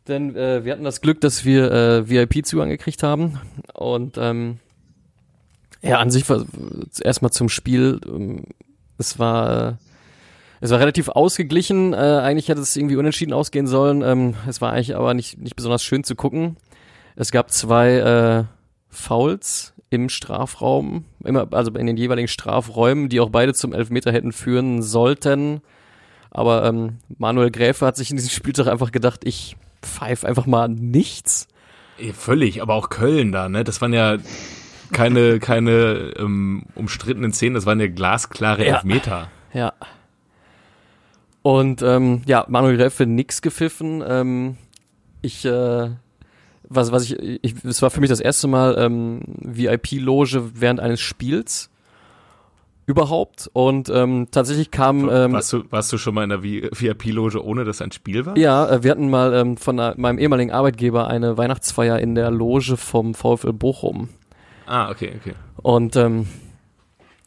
[0.08, 3.40] Denn äh, wir hatten das Glück, dass wir äh, VIP-Zugang gekriegt haben.
[3.74, 4.58] Und ähm,
[5.82, 6.44] ja, an sich war
[7.00, 8.00] erstmal zum Spiel.
[8.06, 8.44] Ähm,
[8.98, 9.74] es war äh,
[10.60, 11.92] es war relativ ausgeglichen.
[11.92, 14.02] Äh, eigentlich hätte es irgendwie unentschieden ausgehen sollen.
[14.02, 16.56] Ähm, es war eigentlich aber nicht, nicht besonders schön zu gucken.
[17.14, 18.44] Es gab zwei äh,
[18.88, 24.32] Fouls im Strafraum, immer, also in den jeweiligen Strafräumen, die auch beide zum Elfmeter hätten
[24.32, 25.60] führen sollten.
[26.30, 29.56] Aber ähm, Manuel Gräfe hat sich in diesem Spieltag einfach gedacht, ich
[29.86, 31.48] pfeife einfach mal nichts.
[32.14, 33.64] Völlig, aber auch Köln da, ne?
[33.64, 34.18] Das waren ja
[34.92, 38.74] keine, keine ähm, umstrittenen Szenen, das waren ja glasklare Ja.
[38.74, 39.28] Elfmeter.
[39.52, 39.72] Ja.
[41.42, 44.02] Und ähm, ja, Manuel Gräfe nix gepfiffen.
[44.06, 44.56] Ähm,
[45.22, 45.90] ich, äh,
[46.68, 51.00] was, was ich, ich, es war für mich das erste Mal ähm, VIP-Loge während eines
[51.00, 51.70] Spiels
[52.86, 53.50] überhaupt.
[53.52, 57.64] Und ähm, tatsächlich kam ähm, warst, du, warst du schon mal in der VIP-Loge, ohne
[57.64, 58.38] dass ein Spiel war?
[58.38, 62.30] ja, äh, wir hatten mal ähm, von äh, meinem ehemaligen Arbeitgeber eine Weihnachtsfeier in der
[62.30, 64.08] Loge vom VfL Bochum.
[64.66, 65.34] Ah, okay, okay.
[65.56, 66.26] Und ähm,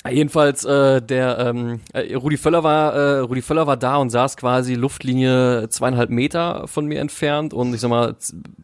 [0.09, 4.37] jedenfalls äh, der ähm, äh, Rudi Völler war äh, Rudi Völler war da und saß
[4.37, 8.15] quasi Luftlinie zweieinhalb Meter von mir entfernt und ich sag mal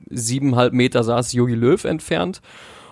[0.10, 2.42] siebeneinhalb Meter saß Jogi Löw entfernt.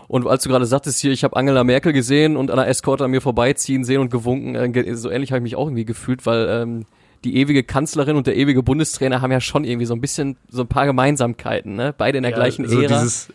[0.07, 3.05] Und als du gerade sagtest hier, ich habe Angela Merkel gesehen und an der Eskorte
[3.05, 6.25] an mir vorbeiziehen sehen und gewunken, äh, so ähnlich habe ich mich auch irgendwie gefühlt,
[6.25, 6.85] weil ähm,
[7.23, 10.61] die ewige Kanzlerin und der ewige Bundestrainer haben ja schon irgendwie so ein bisschen so
[10.61, 11.93] ein paar Gemeinsamkeiten, ne?
[11.97, 12.99] Beide in der Ja, gleichen so Ära.
[12.99, 13.29] Dieses,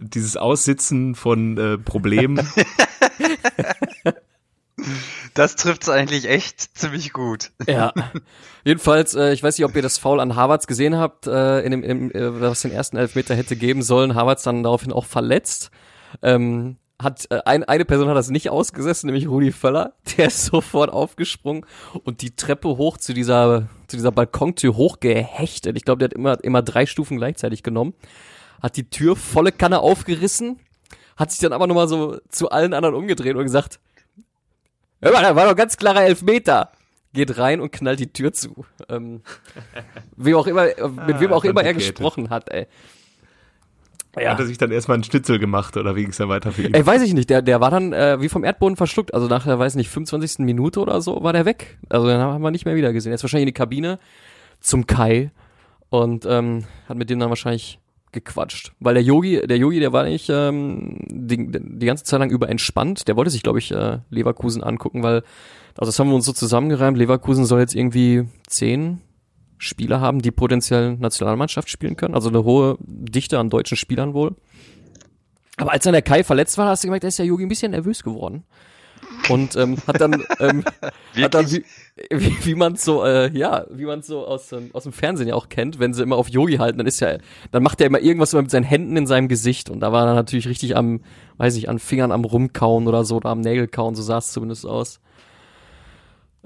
[0.00, 2.46] dieses Aussitzen von äh, Problemen.
[5.34, 7.50] Das trifft's eigentlich echt ziemlich gut.
[7.66, 7.92] Ja.
[8.64, 11.70] Jedenfalls, äh, ich weiß nicht, ob ihr das Foul an Harvards gesehen habt, äh, in
[11.70, 14.14] dem, im, äh, was den ersten Elfmeter hätte geben sollen.
[14.14, 15.70] Harvards dann daraufhin auch verletzt.
[16.22, 19.94] Ähm, hat äh, ein, eine Person hat das nicht ausgesessen, nämlich Rudi Völler.
[20.16, 21.66] Der ist sofort aufgesprungen
[22.04, 25.76] und die Treppe hoch zu dieser zu dieser Balkontür hochgehechtet.
[25.76, 27.94] Ich glaube, der hat immer immer drei Stufen gleichzeitig genommen.
[28.62, 30.58] Hat die Tür volle Kanne aufgerissen,
[31.16, 33.78] hat sich dann aber nochmal so zu allen anderen umgedreht und gesagt,
[35.04, 36.72] Hör mal, da war doch ganz klarer Elfmeter.
[37.12, 38.64] Geht rein und knallt die Tür zu.
[38.88, 39.20] Ähm,
[40.16, 42.66] wem auch immer, mit wem Ah, auch immer er gesprochen hat, ey.
[44.16, 46.62] Hat er sich dann erstmal einen Schnitzel gemacht oder wie ging es dann weiter für
[46.62, 46.74] ihn?
[46.74, 49.14] Ey, weiß ich nicht, der, der war dann äh, wie vom Erdboden verschluckt.
[49.14, 50.40] Also nach der, weiß nicht, 25.
[50.40, 51.78] Minute oder so war der weg.
[51.88, 53.12] Also den haben wir nicht mehr wieder gesehen.
[53.12, 53.98] Er ist wahrscheinlich in die Kabine
[54.60, 55.30] zum Kai
[55.90, 57.78] und ähm, hat mit dem dann wahrscheinlich
[58.12, 58.72] gequatscht.
[58.80, 62.48] Weil der Yogi, der Yogi, der war nicht ähm, die, die ganze Zeit lang über
[62.48, 63.08] entspannt.
[63.08, 65.22] Der wollte sich, glaube ich, äh, Leverkusen angucken, weil,
[65.76, 69.00] also das haben wir uns so zusammengereimt, Leverkusen soll jetzt irgendwie zehn
[69.58, 72.14] Spieler haben, die potenziell Nationalmannschaft spielen können.
[72.14, 74.34] Also eine hohe Dichte an deutschen Spielern wohl.
[75.56, 77.48] Aber als dann der Kai verletzt war, hast du gemerkt, da ist der Yogi ein
[77.48, 78.44] bisschen nervös geworden.
[79.28, 80.64] Und ähm, hat dann, ähm,
[81.22, 81.64] hat dann wie,
[82.10, 85.34] wie, wie man so, äh, ja, wie man so aus, ähm, aus dem Fernsehen ja
[85.34, 87.18] auch kennt, wenn sie immer auf Yogi halten, dann ist ja,
[87.50, 90.06] dann macht er immer irgendwas immer mit seinen Händen in seinem Gesicht und da war
[90.06, 91.00] er natürlich richtig am,
[91.36, 94.66] weiß ich, an Fingern am Rumkauen oder so, oder am Nägelkauen, so sah es zumindest
[94.66, 95.00] aus.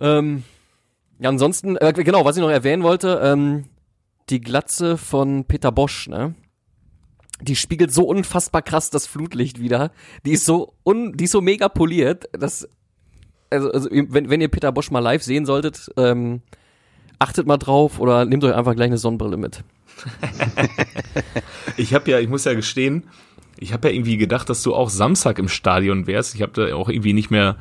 [0.01, 0.45] Ähm,
[1.21, 3.65] ja, ansonsten, äh, genau, was ich noch erwähnen wollte, ähm,
[4.31, 6.35] die Glatze von Peter Bosch, ne?
[7.41, 9.93] Die spiegelt so unfassbar krass das Flutlicht wieder.
[10.27, 12.69] Die ist so un, die ist so mega poliert, dass
[13.51, 16.43] also, also wenn, wenn ihr Peter Bosch mal live sehen solltet, ähm,
[17.19, 19.63] achtet mal drauf oder nehmt euch einfach gleich eine Sonnenbrille mit.
[21.77, 23.05] Ich habe ja, ich muss ja gestehen,
[23.57, 26.35] ich habe ja irgendwie gedacht, dass du auch Samstag im Stadion wärst.
[26.35, 27.57] Ich habe da auch irgendwie nicht mehr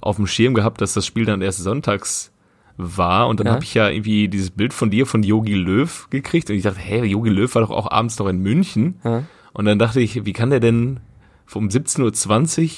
[0.00, 2.31] auf dem Schirm gehabt, dass das Spiel dann erst sonntags
[2.76, 3.28] war.
[3.28, 3.52] Und dann Ja.
[3.54, 6.50] habe ich ja irgendwie dieses Bild von dir, von Yogi Löw gekriegt.
[6.50, 9.00] Und ich dachte, hey, Yogi Löw war doch auch abends noch in München.
[9.04, 9.24] Ja.
[9.52, 11.00] Und dann dachte ich, wie kann der denn
[11.54, 12.70] um 17.20 Uhr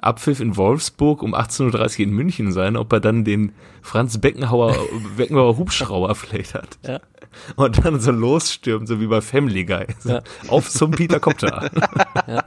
[0.00, 3.52] Abpfiff in Wolfsburg um 18.30 Uhr in München sein, ob er dann den
[3.82, 4.76] Franz Beckenhauer,
[5.16, 6.78] Beckenbauer Hubschrauber vielleicht hat.
[6.86, 7.00] Ja.
[7.56, 9.86] Und dann so losstürmt, so wie bei Family Guy.
[10.00, 10.22] So, Ja.
[10.48, 11.70] Auf zum Peter Kopter.
[12.28, 12.44] Ja.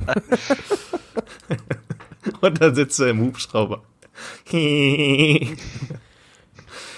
[2.42, 3.84] Und dann sitzt er im Hubschrauber.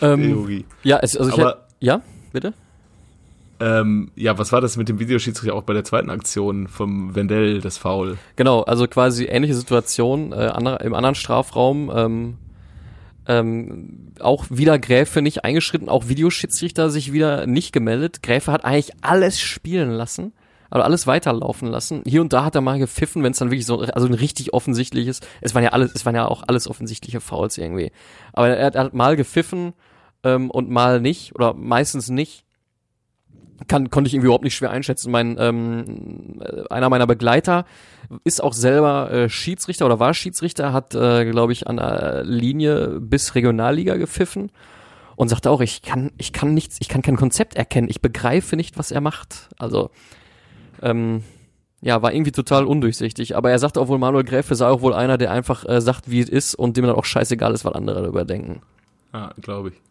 [0.01, 2.53] Ähm, ja, es, also ich Aber- hätte, ja, bitte?
[3.59, 7.59] Ähm, ja, was war das mit dem Videoschiedsrichter auch bei der zweiten Aktion vom Wendell,
[7.59, 8.17] das Foul?
[8.35, 12.37] Genau, also quasi ähnliche Situation, äh, anderer, im anderen Strafraum, ähm,
[13.27, 18.21] ähm, auch wieder Gräfe nicht eingeschritten, auch Videoschiedsrichter sich wieder nicht gemeldet.
[18.21, 20.33] Gräfe hat eigentlich alles spielen lassen,
[20.69, 22.03] also alles weiterlaufen lassen.
[22.05, 24.53] Hier und da hat er mal gepfiffen, wenn es dann wirklich so, also ein richtig
[24.53, 27.91] offensichtliches, es waren ja alles, es waren ja auch alles offensichtliche Fouls irgendwie.
[28.33, 29.73] Aber er hat, er hat mal gepfiffen
[30.27, 32.43] ähm, und mal nicht, oder meistens nicht
[33.67, 35.11] kann, konnte ich irgendwie überhaupt nicht schwer einschätzen.
[35.11, 37.65] Mein, ähm, äh, einer meiner Begleiter
[38.23, 42.99] ist auch selber äh, Schiedsrichter oder war Schiedsrichter, hat, äh, glaube ich, an der Linie
[42.99, 44.51] bis Regionalliga gepfiffen
[45.15, 48.55] und sagte auch, ich kann, ich kann nichts, ich kann kein Konzept erkennen, ich begreife
[48.55, 49.49] nicht, was er macht.
[49.57, 49.89] Also,
[50.81, 51.23] ähm,
[51.81, 53.35] ja, war irgendwie total undurchsichtig.
[53.35, 56.09] Aber er sagte auch wohl, Manuel Gräfe sei auch wohl einer, der einfach äh, sagt,
[56.09, 58.61] wie es ist und dem dann auch scheißegal ist, was andere darüber denken.
[59.11, 59.86] Ah, glaube ich.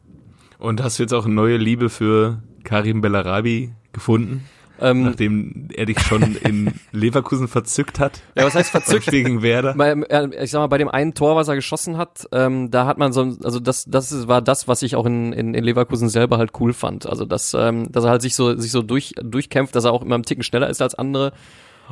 [0.59, 4.45] Und hast du jetzt auch eine neue Liebe für Karim Bellarabi gefunden,
[4.79, 8.21] Ähm, nachdem er dich schon in Leverkusen verzückt hat?
[8.35, 9.07] ja, was heißt verzückt?
[9.07, 9.75] Gegen Werder?
[9.75, 9.95] bei,
[10.43, 13.13] ich sag mal, bei dem einen Tor, was er geschossen hat, ähm, da hat man
[13.13, 16.51] so, also das, das war das, was ich auch in, in, in Leverkusen selber halt
[16.61, 17.07] cool fand.
[17.07, 20.03] Also dass, ähm, dass er halt sich so, sich so durch, durchkämpft, dass er auch
[20.03, 21.33] immer einen Ticken schneller ist als andere.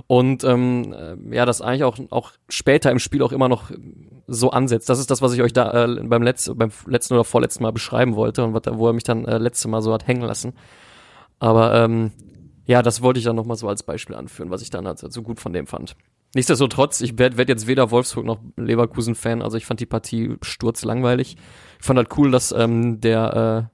[0.06, 3.70] Und ähm, äh, ja, das eigentlich auch, auch später im Spiel auch immer noch
[4.26, 4.88] so ansetzt.
[4.88, 7.72] Das ist das, was ich euch da äh, beim, letzten, beim letzten oder vorletzten Mal
[7.72, 10.54] beschreiben wollte und wo er mich dann äh, letzte Mal so hat hängen lassen.
[11.38, 12.12] Aber ähm,
[12.66, 15.22] ja, das wollte ich dann nochmal so als Beispiel anführen, was ich dann halt so
[15.22, 15.96] gut von dem fand.
[16.34, 21.36] Nichtsdestotrotz, ich werde werd jetzt weder Wolfsburg noch Leverkusen-Fan, also ich fand die Partie sturzlangweilig.
[21.78, 23.70] Ich fand halt cool, dass ähm, der,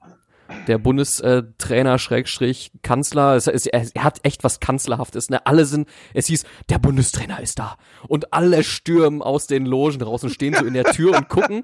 [0.67, 3.35] der Bundestrainer Schrägstrich Kanzler.
[3.35, 5.29] Es, es, er hat echt was Kanzlerhaftes.
[5.29, 5.45] Ne?
[5.45, 7.77] Alle sind, es hieß, der Bundestrainer ist da.
[8.07, 11.63] Und alle stürmen aus den Logen raus und stehen so in der Tür und gucken.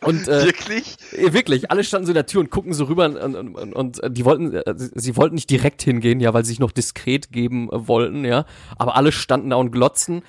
[0.00, 0.96] Und, äh, Wirklich?
[1.12, 3.74] äh, Wirklich, alle standen so in der Tür und gucken so rüber und, und, und,
[3.74, 7.32] und die wollten, äh, sie wollten nicht direkt hingehen, ja, weil sie sich noch diskret
[7.32, 8.44] geben äh, wollten, ja.
[8.76, 10.22] Aber alle standen da und glotzen.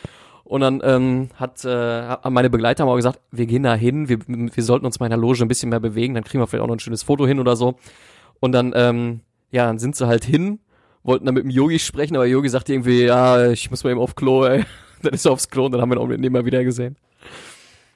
[0.49, 4.17] Und dann ähm, hat äh, meine Begleiter haben auch gesagt, wir gehen da hin, wir,
[4.27, 6.63] wir sollten uns mal in der Loge ein bisschen mehr bewegen, dann kriegen wir vielleicht
[6.63, 7.75] auch noch ein schönes Foto hin oder so.
[8.39, 9.19] Und dann, ähm,
[9.51, 10.57] ja, dann sind sie halt hin,
[11.03, 13.99] wollten dann mit dem Yogi sprechen, aber Yogi sagte irgendwie, ja, ich muss mal eben
[13.99, 14.65] auf Klo, ey.
[15.03, 16.97] Dann ist er aufs Klo und dann haben wir ihn auch nicht mehr wieder gesehen.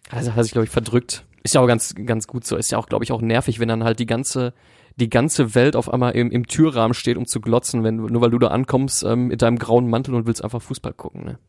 [0.09, 1.25] Also hat sich, glaube ich, verdrückt.
[1.41, 2.55] Ist ja auch ganz, ganz gut so.
[2.55, 4.53] Ist ja auch, glaube ich, auch nervig, wenn dann halt die ganze,
[4.95, 8.29] die ganze Welt auf einmal im, im Türrahmen steht, um zu glotzen, wenn, nur weil
[8.29, 11.39] du da ankommst ähm, mit deinem grauen Mantel und willst einfach Fußball gucken, ne?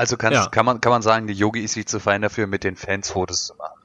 [0.00, 0.46] Also Ja.
[0.48, 3.10] kann, man, kann man sagen, die Yogi ist sich zu fein dafür, mit den Fans
[3.10, 3.78] Fotos zu machen.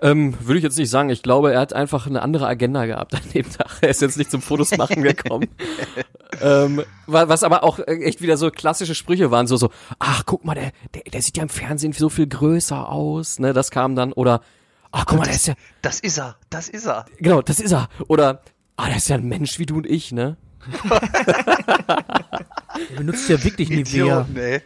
[0.00, 1.10] Ähm, würde ich jetzt nicht sagen.
[1.10, 3.66] Ich glaube, er hat einfach eine andere Agenda gehabt an dem Tag.
[3.80, 5.48] Er ist jetzt nicht zum Fotos machen gekommen.
[6.40, 10.22] ähm, wa- was aber auch äh, echt wieder so klassische Sprüche waren, so so, ach
[10.24, 13.52] guck mal, der, der, der sieht ja im Fernsehen so viel größer aus, ne?
[13.52, 14.40] Das kam dann oder,
[14.92, 17.06] ach guck mal, der ist ja, Das ist er, das ist er.
[17.18, 17.88] genau, das ist er.
[18.06, 18.42] Oder,
[18.76, 20.36] ah, der ist ja ein Mensch wie du und ich, ne?
[22.90, 24.20] Der benutzt ja wirklich Nivea.
[24.30, 24.62] Idiot, ey.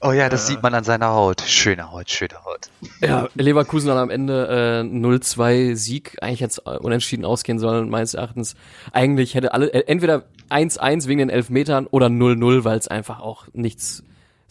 [0.00, 1.42] Oh ja, das sieht man an seiner Haut.
[1.42, 2.70] Schöne Haut, schöne Haut.
[3.00, 8.14] Ja, Leverkusen dann am Ende äh, 0-2 Sieg, eigentlich jetzt äh, unentschieden ausgehen sollen, meines
[8.14, 8.54] Erachtens.
[8.92, 13.46] Eigentlich hätte alle, äh, entweder 1-1 wegen den Elfmetern oder 0-0, weil es einfach auch
[13.52, 14.02] nichts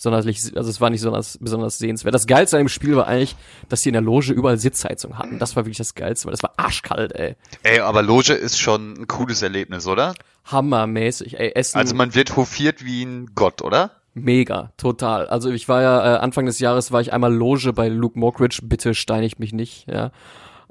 [0.02, 2.16] sonderlich, also es war nicht besonders, besonders sehenswert.
[2.16, 3.36] Das Geilste an dem Spiel war eigentlich,
[3.70, 5.38] dass die in der Loge überall Sitzheizung hatten.
[5.38, 7.36] Das war wirklich das Geilste, weil das war arschkalt, ey.
[7.62, 10.16] Ey, aber Loge ist schon ein cooles Erlebnis, oder?
[10.46, 11.52] Hammermäßig, ey.
[11.54, 13.92] Essen, Also man wird hofiert wie ein Gott, oder?
[14.16, 15.28] Mega, total.
[15.28, 18.62] Also ich war ja, äh, Anfang des Jahres war ich einmal Loge bei Luke Mockridge,
[18.64, 20.12] bitte steinigt mich nicht, ja.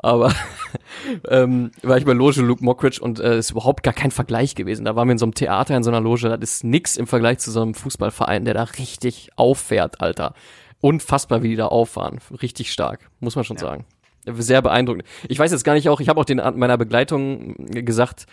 [0.02, 0.34] Aber
[1.28, 4.84] ähm, war ich bei Loge Luke Mockridge und äh, ist überhaupt gar kein Vergleich gewesen.
[4.84, 7.06] Da waren wir in so einem Theater, in so einer Loge, das ist nix im
[7.06, 10.34] Vergleich zu so einem Fußballverein, der da richtig auffährt, Alter.
[10.80, 12.18] Unfassbar, wie die da auffahren.
[12.40, 13.84] Richtig stark, muss man schon sagen.
[14.24, 15.04] Sehr beeindruckend.
[15.28, 18.26] Ich weiß jetzt gar nicht auch, ich habe auch den meiner Begleitung gesagt,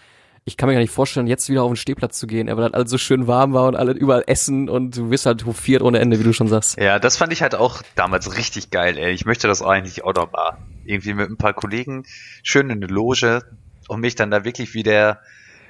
[0.48, 2.74] ich kann mir gar nicht vorstellen, jetzt wieder auf den Stehplatz zu gehen, weil das
[2.74, 6.00] alles so schön warm war und alle überall essen und du bist halt hofiert ohne
[6.00, 6.78] Ende, wie du schon sagst.
[6.78, 9.12] Ja, das fand ich halt auch damals richtig geil, ey.
[9.12, 10.58] Ich möchte das eigentlich auch noch mal.
[10.88, 12.04] Irgendwie mit ein paar Kollegen
[12.44, 13.44] schön in eine Loge
[13.88, 15.22] und mich dann da wirklich wie der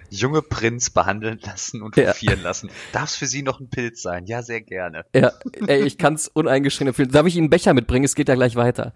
[0.10, 2.10] junge Prinz behandeln lassen und Ja.
[2.12, 2.70] hofieren lassen.
[2.94, 4.26] Darf es für Sie noch ein Pilz sein?
[4.26, 5.04] Ja, sehr gerne.
[5.14, 5.34] Ja,
[5.68, 7.12] ey, ich kann's uneingeschränkt empfehlen.
[7.12, 8.06] Darf ich Ihnen einen Becher mitbringen?
[8.06, 8.94] Es geht ja gleich weiter.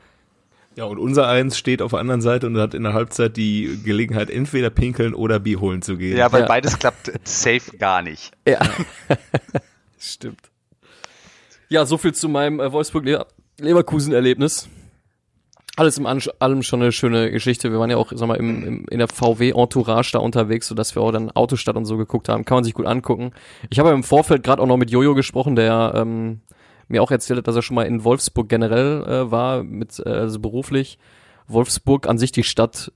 [0.78, 3.78] Ja, und unser Eins steht auf der anderen Seite und hat in der Halbzeit die
[3.84, 6.16] Gelegenheit, entweder pinkeln oder Bier holen zu gehen.
[6.16, 6.48] Ja, weil Ja.
[6.48, 8.32] beides klappt safe gar nicht.
[8.48, 8.60] Ja.
[10.00, 10.50] Stimmt.
[11.68, 14.70] Ja, so viel zu meinem äh, Wolfsburg-Leverkusen-Erlebnis.
[15.78, 17.72] Alles im Ansch allem schon eine schöne Geschichte.
[17.72, 21.02] Wir waren ja auch, sag mal, im, im, in der VW-Entourage da unterwegs, sodass wir
[21.02, 22.44] auch dann Autostadt und so geguckt haben.
[22.44, 23.32] Kann man sich gut angucken.
[23.70, 26.42] Ich habe im Vorfeld gerade auch noch mit Jojo gesprochen, der ähm,
[26.90, 30.10] mir auch erzählt hat, dass er schon mal in Wolfsburg generell äh, war, mit, äh,
[30.10, 31.00] also beruflich.
[31.48, 32.92] Wolfsburg an sich die Stadt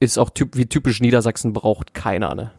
[0.00, 2.52] ist auch typ, wie typisch Niedersachsen braucht keiner, ne?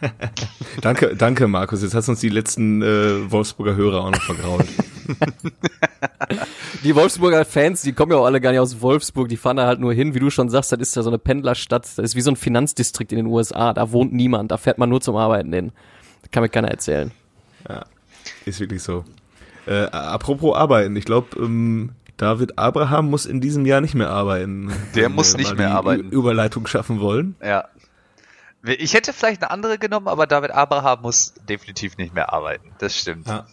[0.80, 1.82] Danke, danke, Markus.
[1.82, 4.66] Jetzt hast du uns die letzten äh, Wolfsburger Hörer auch noch vergrault.
[6.84, 9.66] Die Wolfsburger Fans, die kommen ja auch alle gar nicht aus Wolfsburg, die fahren da
[9.66, 12.14] halt nur hin, wie du schon sagst, das ist ja so eine Pendlerstadt, das ist
[12.16, 15.16] wie so ein Finanzdistrikt in den USA, da wohnt niemand, da fährt man nur zum
[15.16, 15.72] Arbeiten hin.
[16.22, 17.10] Das kann mir keiner erzählen.
[18.44, 19.04] Ist wirklich so.
[19.66, 24.72] Äh, apropos Arbeiten, ich glaube, ähm, David Abraham muss in diesem Jahr nicht mehr arbeiten.
[24.94, 26.06] Der muss nicht mehr arbeiten.
[26.06, 27.34] Ü- Überleitung schaffen wollen.
[27.42, 27.66] Ja.
[28.62, 32.72] Ich hätte vielleicht eine andere genommen, aber David Abraham muss definitiv nicht mehr arbeiten.
[32.78, 33.26] Das stimmt.
[33.26, 33.46] Ja.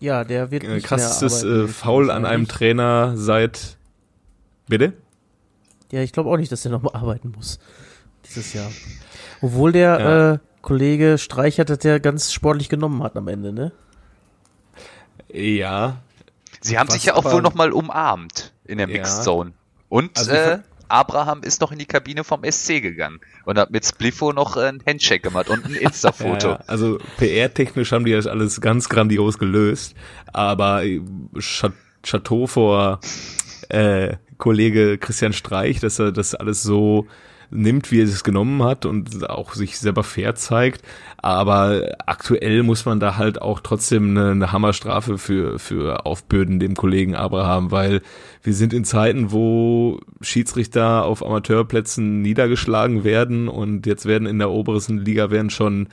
[0.00, 1.68] Ja, der wird Äh, nicht krassestes mehr arbeiten.
[1.70, 3.76] äh, Foul an einem Trainer seit.
[4.68, 4.92] Bitte?
[5.90, 7.58] Ja, ich glaube auch nicht, dass der nochmal arbeiten muss.
[8.26, 8.70] Dieses Jahr.
[9.40, 10.32] Obwohl der Ja.
[10.34, 13.72] äh, Kollege Streichert das ja ganz sportlich genommen hat am Ende, ne?
[15.32, 15.96] Ja.
[16.60, 18.94] Sie haben Was sich ja auch wohl nochmal umarmt in der Ja.
[18.98, 19.52] Mixed Zone.
[19.88, 20.58] Und Also äh,
[20.88, 24.82] Abraham ist noch in die Kabine vom SC gegangen und hat mit Spliffo noch einen
[24.86, 26.48] Handshake gemacht und ein Insta-Foto.
[26.48, 26.64] Ja, ja.
[26.66, 29.94] Also PR-technisch haben die das alles ganz grandios gelöst,
[30.32, 30.82] aber
[31.38, 31.72] Cha-
[32.02, 33.00] Chateau vor
[33.68, 37.06] äh, Kollege Christian Streich, dass er das alles so
[37.50, 40.82] nimmt, wie er es genommen hat und auch sich selber fair zeigt.
[41.16, 46.74] Aber aktuell muss man da halt auch trotzdem eine, eine Hammerstrafe für, für aufbürden dem
[46.74, 48.02] Kollegen Abraham, weil
[48.42, 54.50] wir sind in Zeiten, wo Schiedsrichter auf Amateurplätzen niedergeschlagen werden und jetzt werden in der
[54.50, 55.88] obersten Liga werden schon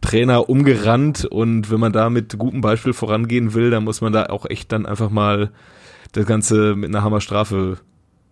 [0.00, 4.26] Trainer umgerannt und wenn man da mit gutem Beispiel vorangehen will, dann muss man da
[4.26, 5.50] auch echt dann einfach mal
[6.12, 7.78] das Ganze mit einer Hammerstrafe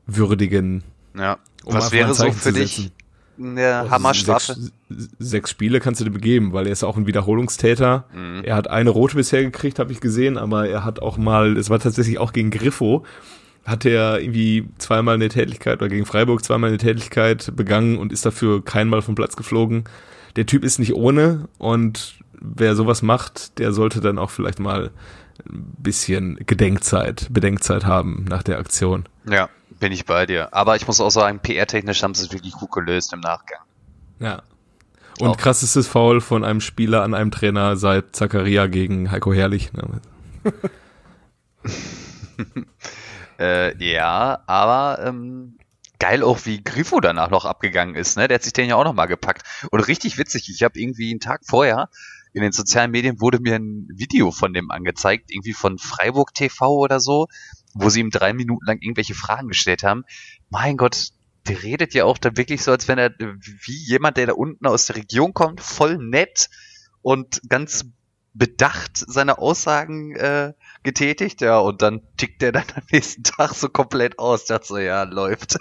[0.07, 0.85] würdigen.
[1.19, 1.39] Ja.
[1.67, 2.93] Um Was wäre so für dich
[3.39, 4.55] eine Also Hammerstrafe?
[4.55, 4.73] Sechs,
[5.19, 8.05] sechs Spiele kannst du dir begeben, weil er ist auch ein Wiederholungstäter.
[8.15, 8.45] Mhm.
[8.45, 11.69] Er hat eine rote bisher gekriegt, habe ich gesehen, aber er hat auch mal, es
[11.69, 13.05] war tatsächlich auch gegen Griffo,
[13.65, 18.25] hat er irgendwie zweimal eine Tätigkeit oder gegen Freiburg zweimal eine Tätigkeit begangen und ist
[18.25, 19.85] dafür keinmal vom Platz geflogen.
[20.37, 24.93] Der Typ ist nicht ohne und wer sowas macht, der sollte dann auch vielleicht mal
[25.49, 29.05] ein bisschen Gedenkzeit, Bedenkzeit haben nach der Aktion.
[29.29, 30.53] Ja, bin ich bei dir.
[30.55, 33.61] Aber ich muss auch sagen, PR-technisch haben sie es wirklich gut gelöst im Nachgang.
[34.19, 34.43] Ja.
[35.19, 35.37] Und Auch.
[35.37, 39.73] krassestes Foul von einem Spieler an einem Trainer seit Zakaria gegen Heiko Herrlich.
[39.73, 40.01] Ne?
[43.39, 45.59] Äh, ja, aber ähm,
[45.99, 48.17] geil auch, wie Grifo danach noch abgegangen ist.
[48.17, 48.29] Ne?
[48.29, 49.43] Der hat sich den ja auch noch mal gepackt.
[49.71, 51.91] Und richtig witzig, ich habe irgendwie einen Tag vorher
[52.37, 56.69] in den sozialen Medien wurde mir ein Video von dem angezeigt, irgendwie von Freiburg TV
[56.69, 57.29] oder so,
[57.79, 60.05] wo sie ihm drei Minuten lang irgendwelche Fragen gestellt haben.
[60.49, 61.11] Mein Gott,
[61.47, 64.67] der redet ja auch da wirklich so, als wenn er wie jemand, der da unten
[64.67, 66.49] aus der Region kommt, voll nett
[67.03, 67.85] und ganz
[68.35, 70.53] bedacht seine Aussagen äh,
[70.87, 74.43] getätigt, ja, und dann tickt er dann am nächsten Tag so komplett aus.
[74.43, 75.59] Ich dachte so, ja, läuft.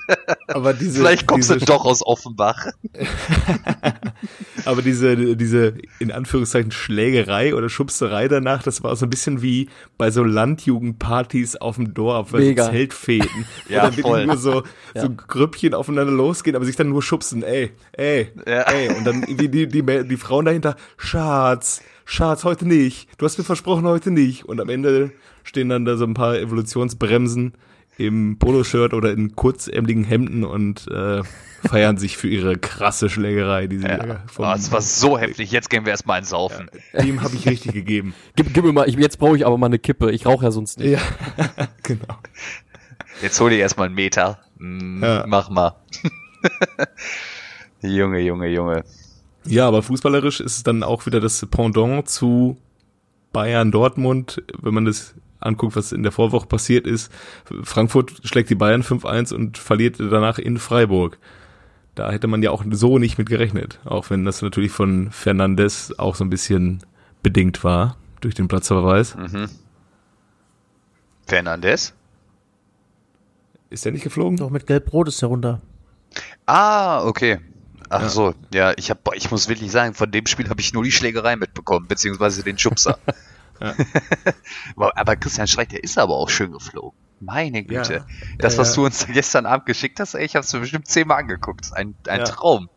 [0.47, 2.67] Aber diese, Vielleicht kommst diese, du doch aus Offenbach.
[4.65, 9.69] Aber diese, diese, in Anführungszeichen, Schlägerei oder Schubserei danach, das war so ein bisschen wie
[9.97, 12.65] bei so Landjugendpartys auf dem Dorf, bei Mega.
[12.65, 13.45] so Zeltfäden.
[13.69, 14.25] Ja, wo dann wirklich voll.
[14.25, 14.63] nur so,
[14.95, 15.01] Ja.
[15.01, 18.61] so Grüppchen aufeinander losgehen, aber sich dann nur schubsen, ey, ey, Ja.
[18.63, 18.89] ey.
[18.95, 23.09] Und dann die, die, die, die Frauen dahinter, Schatz, Schatz, heute nicht.
[23.17, 24.45] Du hast mir versprochen, heute nicht.
[24.45, 25.11] Und am Ende
[25.43, 27.53] stehen dann da so ein paar Evolutionsbremsen
[27.97, 31.23] im Poloshirt oder in kurzärmeligen Hemden und äh,
[31.67, 33.97] feiern sich für ihre krasse Schlägerei, die sie Ja.
[33.97, 35.51] da vom- Oh, das war so heftig.
[35.51, 36.69] Jetzt gehen wir erstmal ins Saufen.
[36.93, 38.13] dem habe ich richtig gegeben.
[38.35, 40.11] Gib, gib mir mal, ich, jetzt brauche ich aber mal eine Kippe.
[40.11, 40.91] Ich rauche ja sonst nicht.
[40.91, 40.99] Ja,
[41.83, 42.17] genau.
[43.21, 44.39] Jetzt hol dir erstmal einen Meter.
[44.57, 45.23] Mm, Ja.
[45.27, 45.75] Mach mal.
[47.81, 48.83] Junge, Junge, Junge.
[49.47, 52.57] Ja, aber fußballerisch ist es dann auch wieder das Pendant zu
[53.31, 57.11] Bayern Dortmund, wenn man das anguckt, was in der Vorwoche passiert ist.
[57.63, 61.19] Frankfurt schlägt die Bayern 5-1 und verliert danach in Freiburg.
[61.93, 65.97] Da hätte man ja auch so nicht mit gerechnet, auch wenn das natürlich von Fernandes
[65.97, 66.79] auch so ein bisschen
[67.23, 69.15] bedingt war durch den Platzverweis.
[69.15, 69.49] Mhm.
[71.25, 71.93] Fernandes?
[73.69, 74.37] Ist der nicht geflogen?
[74.37, 75.61] Doch mit Gelb-Rot ist er runter.
[76.45, 77.39] Ah, okay.
[77.89, 78.09] Ach Ja.
[78.09, 80.91] so, ja, ich hab, ich muss wirklich sagen, von dem Spiel habe ich nur die
[80.91, 82.99] Schlägerei mitbekommen, beziehungsweise den Schubser.
[83.61, 83.73] Ja.
[84.95, 86.91] aber, Christian Streich, der ist aber auch schön geflogen.
[87.21, 87.93] Meine Güte.
[87.93, 88.05] Ja.
[88.37, 88.75] Das, was ja.
[88.75, 91.69] du uns gestern Abend geschickt hast, ey, ich habe es mir bestimmt zehnmal angeguckt.
[91.73, 92.25] Ein, ein Ja.
[92.25, 92.69] Traum.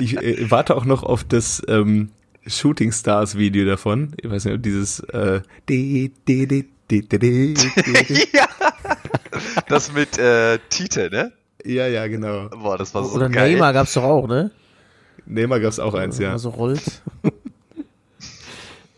[0.00, 2.12] Ich äh, warte auch noch auf das ähm,
[2.46, 4.14] Shooting Stars Video davon.
[4.16, 5.42] Ich weiß nicht, ob dieses äh,
[8.32, 8.48] ja.
[9.68, 11.32] Das mit äh, Tite, ne?
[11.64, 12.48] Ja, ja, genau.
[12.48, 13.52] Boah, das war so Oder geil.
[13.52, 14.50] Neymar gab's doch auch, ne?
[15.26, 16.32] Neymar gab's auch eins, ja.
[16.32, 16.82] Also rollt.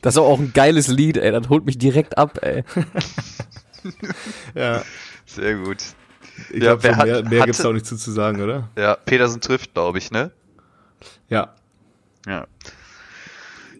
[0.00, 1.32] Das ist auch ein geiles Lied, ey.
[1.32, 2.62] Das holt mich direkt ab, ey.
[4.54, 4.82] ja.
[5.24, 5.78] Sehr gut.
[6.50, 8.68] Ich Ja, hat- mehr, mehr hatte- gibt's da auch nicht zu, zu sagen, oder?
[8.76, 10.30] Ja, Petersen trifft, glaube ich, ne?
[11.30, 11.54] Ja.
[12.26, 12.46] Ja.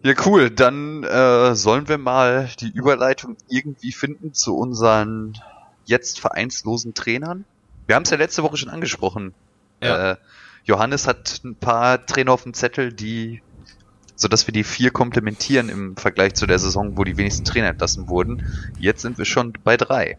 [0.02, 0.48] Ja, cool.
[0.48, 5.34] Dann äh, sollen wir mal die Überleitung irgendwie finden zu unseren
[5.84, 7.44] jetzt vereinslosen Trainern.
[7.86, 9.34] Wir haben es ja letzte Woche schon angesprochen.
[9.82, 10.12] Ja.
[10.12, 10.16] Äh,
[10.64, 13.42] Johannes hat ein paar Trainer auf dem Zettel, die,
[14.16, 17.68] so dass wir die vier komplementieren im Vergleich zu der Saison, wo die wenigsten Trainer
[17.68, 18.46] entlassen wurden.
[18.78, 20.18] Jetzt sind wir schon bei drei.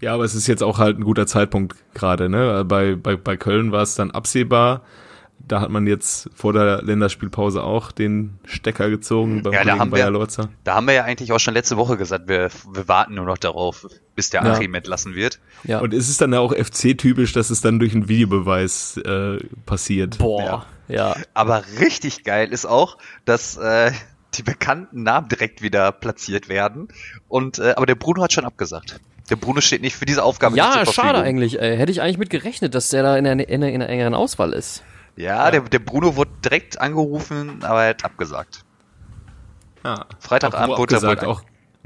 [0.00, 2.64] Ja, aber es ist jetzt auch halt ein guter Zeitpunkt gerade, ne?
[2.64, 4.82] Bei, bei, bei Köln war es dann absehbar.
[5.50, 9.90] Da hat man jetzt vor der Länderspielpause auch den Stecker gezogen beim Ja, da haben
[9.90, 10.48] wir- Bayer Lorzer.
[10.62, 13.36] Da haben wir ja eigentlich auch schon letzte Woche gesagt, wir, wir warten nur noch
[13.38, 13.84] darauf,
[14.14, 14.52] bis der Ja.
[14.52, 15.40] Achim entlassen wird.
[15.64, 15.80] Ja.
[15.80, 20.18] Und ist es dann ja auch FC-typisch, dass es dann durch einen Videobeweis äh, passiert?
[20.18, 20.66] Boah.
[20.86, 21.16] Ja.
[21.34, 23.90] Aber richtig geil ist auch, dass äh,
[24.34, 26.86] die bekannten Namen direkt wieder platziert werden.
[27.26, 29.00] Und äh, aber der Bruno hat schon abgesagt.
[29.30, 31.76] Der Bruno steht nicht für diese Aufgabe nicht Ja, schade eigentlich, ey.
[31.76, 34.82] Hätte ich eigentlich mit gerechnet, dass der da in einer, in einer engeren Auswahl ist.
[35.20, 38.64] Ja, Der, der Bruno wurde direkt angerufen, aber er hat abgesagt.
[39.84, 40.06] Ja.
[40.18, 41.42] Freitagabend wurde er abgesagt, wohl- auch,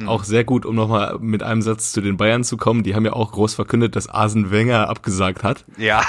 [0.06, 2.82] auch sehr gut, um nochmal mit einem Satz zu den Bayern zu kommen.
[2.82, 5.64] Die haben ja auch groß verkündet, dass Arsene Wenger abgesagt hat.
[5.76, 6.02] Ja,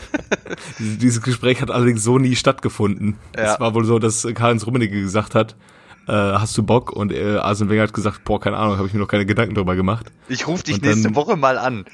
[0.78, 3.16] Dieses Gespräch hat allerdings so nie stattgefunden.
[3.36, 3.54] Ja.
[3.54, 5.56] Es war wohl so, dass Karl-Heinz Rummenigge gesagt hat,
[6.08, 6.92] äh, hast du Bock?
[6.92, 9.54] Und äh, Arsene Wenger hat gesagt, boah, keine Ahnung, habe ich mir noch keine Gedanken
[9.54, 10.06] drüber gemacht.
[10.28, 11.84] ich rufe dich dann- nächste Woche mal an.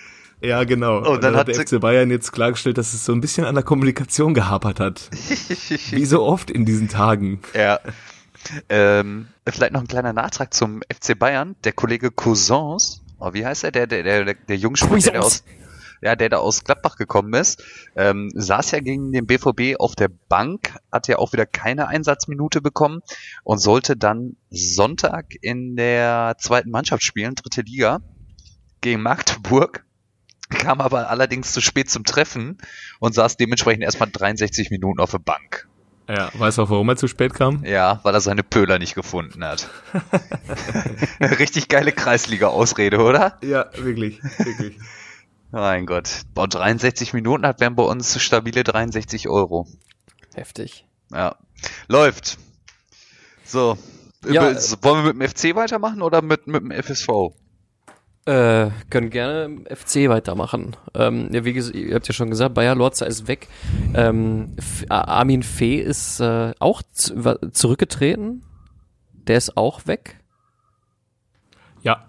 [0.43, 0.99] Ja, genau.
[0.99, 3.21] Oh, und dann dann, hat hat der FC Bayern jetzt klargestellt, dass es so ein
[3.21, 5.09] bisschen an der Kommunikation gehapert hat.
[5.91, 7.41] Wie so oft in diesen Tagen.
[7.55, 7.79] Ja.
[8.69, 11.55] Ähm, vielleicht noch ein kleiner Nachtrag zum FC Bayern.
[11.63, 15.45] Der Kollege Cousins oh, wie heißt er, der, der, der, der Jungspund, der, der aus,
[16.01, 17.63] ja, der da aus Gladbach gekommen ist,
[17.95, 22.61] ähm, saß ja gegen den BVB auf der Bank, hat ja auch wieder keine Einsatzminute
[22.61, 23.01] bekommen
[23.45, 28.01] und sollte dann Sonntag in der zweiten Mannschaft spielen, dritte Liga,
[28.81, 29.85] gegen Magdeburg,
[30.59, 32.59] kam aber allerdings zu spät zum Treffen
[33.01, 35.69] und saß dementsprechend erstmal 63 Minuten auf der Bank.
[36.09, 37.65] Ja, weißt du auch, warum er zu spät kam?
[37.65, 39.69] Ja, weil er seine Pöhler nicht gefunden hat.
[41.21, 43.39] Richtig geile Kreisliga-Ausrede, oder?
[43.43, 44.79] Ja, wirklich, wirklich.
[45.51, 46.23] Mein Gott.
[46.35, 49.69] Boah, 63 Minuten hat wären bei uns stabile 63 Euro.
[50.35, 50.87] Heftig.
[51.13, 51.37] Ja.
[51.89, 52.39] Läuft.
[53.45, 53.77] So.
[54.27, 57.33] Ja, Über- Wollen wir mit dem FC weitermachen oder mit, mit dem FSV?
[58.25, 60.77] Äh, können gerne im FC weitermachen.
[60.95, 63.49] Ähm, ja, wie ihr habt ja schon gesagt, Bayer Lorza ist weg.
[63.95, 64.55] Ähm,
[64.89, 68.45] Armin Fee ist äh, auch zurückgetreten.
[69.27, 70.21] Der ist auch weg.
[71.83, 72.07] Ja.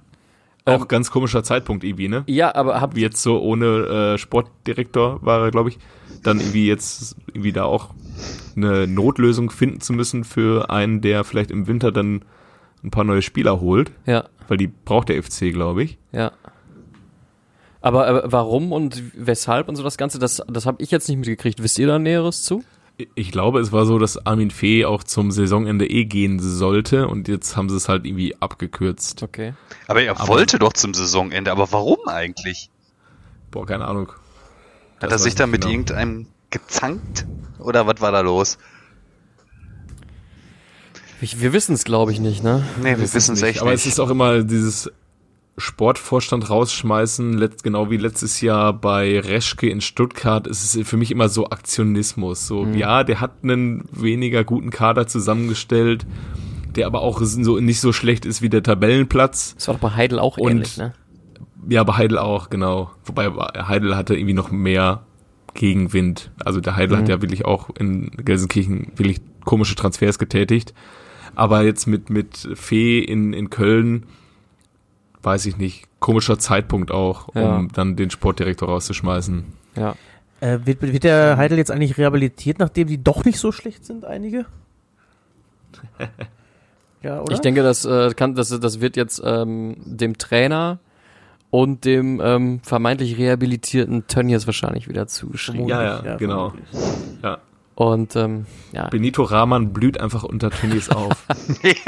[0.65, 2.23] Auch Ähm, ganz komischer Zeitpunkt irgendwie, ne?
[2.27, 5.79] Ja, aber habt Wie jetzt so ohne äh, Sportdirektor war er, glaube ich,
[6.21, 7.89] dann irgendwie jetzt irgendwie da auch
[8.55, 12.23] eine Notlösung finden zu müssen für einen, der vielleicht im Winter dann
[12.83, 15.97] ein paar neue Spieler holt, ja, weil die braucht der FC, glaube ich.
[16.11, 16.31] ja.
[17.81, 21.17] Aber äh, warum und weshalb und so das Ganze, das, das habe ich jetzt nicht
[21.17, 21.61] mitgekriegt.
[21.61, 22.63] Wisst ihr da Näheres zu?
[23.15, 27.27] Ich glaube, es war so, dass Armin Fee auch zum Saisonende eh gehen sollte und
[27.27, 29.21] jetzt haben sie es halt irgendwie abgekürzt.
[29.23, 29.53] Okay.
[29.87, 31.51] Aber er Aber- wollte doch zum Saisonende.
[31.51, 32.69] Aber warum eigentlich?
[33.51, 34.13] Boah, keine Ahnung.
[35.01, 35.71] Hat Das er sich ich da mit genau.
[35.73, 37.25] irgendeinem gezankt?
[37.59, 38.57] Oder was war da los?
[41.23, 42.63] Ich, wir wissen es, glaube ich, nicht, ne?
[42.81, 43.43] Nee, wir wissen es nicht.
[43.43, 43.81] echt Aber nicht.
[43.81, 44.91] es ist auch immer dieses
[45.57, 51.29] Sportvorstand rausschmeißen, genau wie letztes Jahr bei Reschke in Stuttgart, ist es für mich immer
[51.29, 52.47] so Aktionismus.
[52.47, 52.73] So, Mhm.
[52.75, 56.05] ja, der hat einen weniger guten Kader zusammengestellt,
[56.75, 59.53] der aber auch so nicht so schlecht ist wie der Tabellenplatz.
[59.55, 60.93] Das war doch bei Heidel auch Und- ähnlich, ne?
[61.69, 62.91] Ja, bei Heidel auch, genau.
[63.05, 65.03] Wobei Heidel hatte irgendwie noch mehr
[65.53, 66.31] Gegenwind.
[66.43, 70.73] Also der Heidel hat ja wirklich auch in Gelsenkirchen wirklich komische Transfers getätigt.
[71.35, 74.05] Aber jetzt mit, mit Fee in, in Köln,
[75.21, 77.67] weiß ich nicht, komischer Zeitpunkt auch, um Ja.
[77.73, 79.43] dann den Sportdirektor rauszuschmeißen.
[79.77, 79.95] Ja.
[80.41, 84.03] Äh, wird, wird der Heidel jetzt eigentlich rehabilitiert, nachdem die doch nicht so schlecht sind,
[84.03, 84.45] einige?
[87.01, 87.33] ja, oder?
[87.33, 90.79] Ich denke, das äh, kann, das, das wird jetzt ähm, dem Trainer
[91.49, 95.67] und dem ähm, vermeintlich rehabilitierten Tönnies wahrscheinlich wieder zugeschrieben.
[95.67, 96.49] Ja, ja, genau.
[96.49, 96.81] vermutlich.
[97.23, 97.37] Ja.
[97.83, 101.11] Und ähm, ja, Benito Rahman blüht einfach unter Tönnies auf.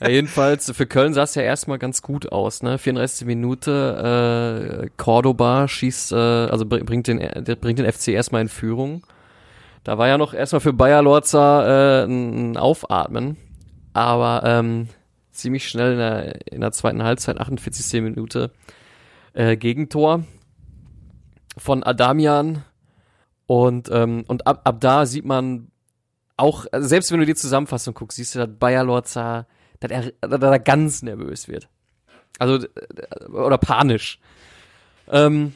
[0.00, 2.78] ja, jedenfalls für Köln sah es ja erstmal ganz gut aus, ne?
[2.78, 3.26] 34.
[3.26, 7.18] Minute, äh, Cordoba schießt, äh, also br- bringt den,
[7.60, 9.04] bringt den FC erstmal in Führung.
[9.82, 13.38] Da war ja noch erstmal für Bayer Lorza äh, ein ein Aufatmen,
[13.92, 14.88] aber ähm,
[15.32, 18.02] ziemlich schnell in der, in der zweiten Halbzeit, 48.
[18.02, 18.52] Minute,
[19.32, 20.22] äh, Gegentor
[21.56, 22.62] von Adamian
[23.48, 25.68] und ähm, und ab, ab da sieht man
[26.36, 29.46] auch, also selbst wenn du die Zusammenfassung guckst, siehst du, dass Bayer Lorza,
[29.80, 31.70] dass er, dass er ganz nervös wird.
[32.38, 34.20] Also, äh, oder panisch.
[35.10, 35.54] Ähm,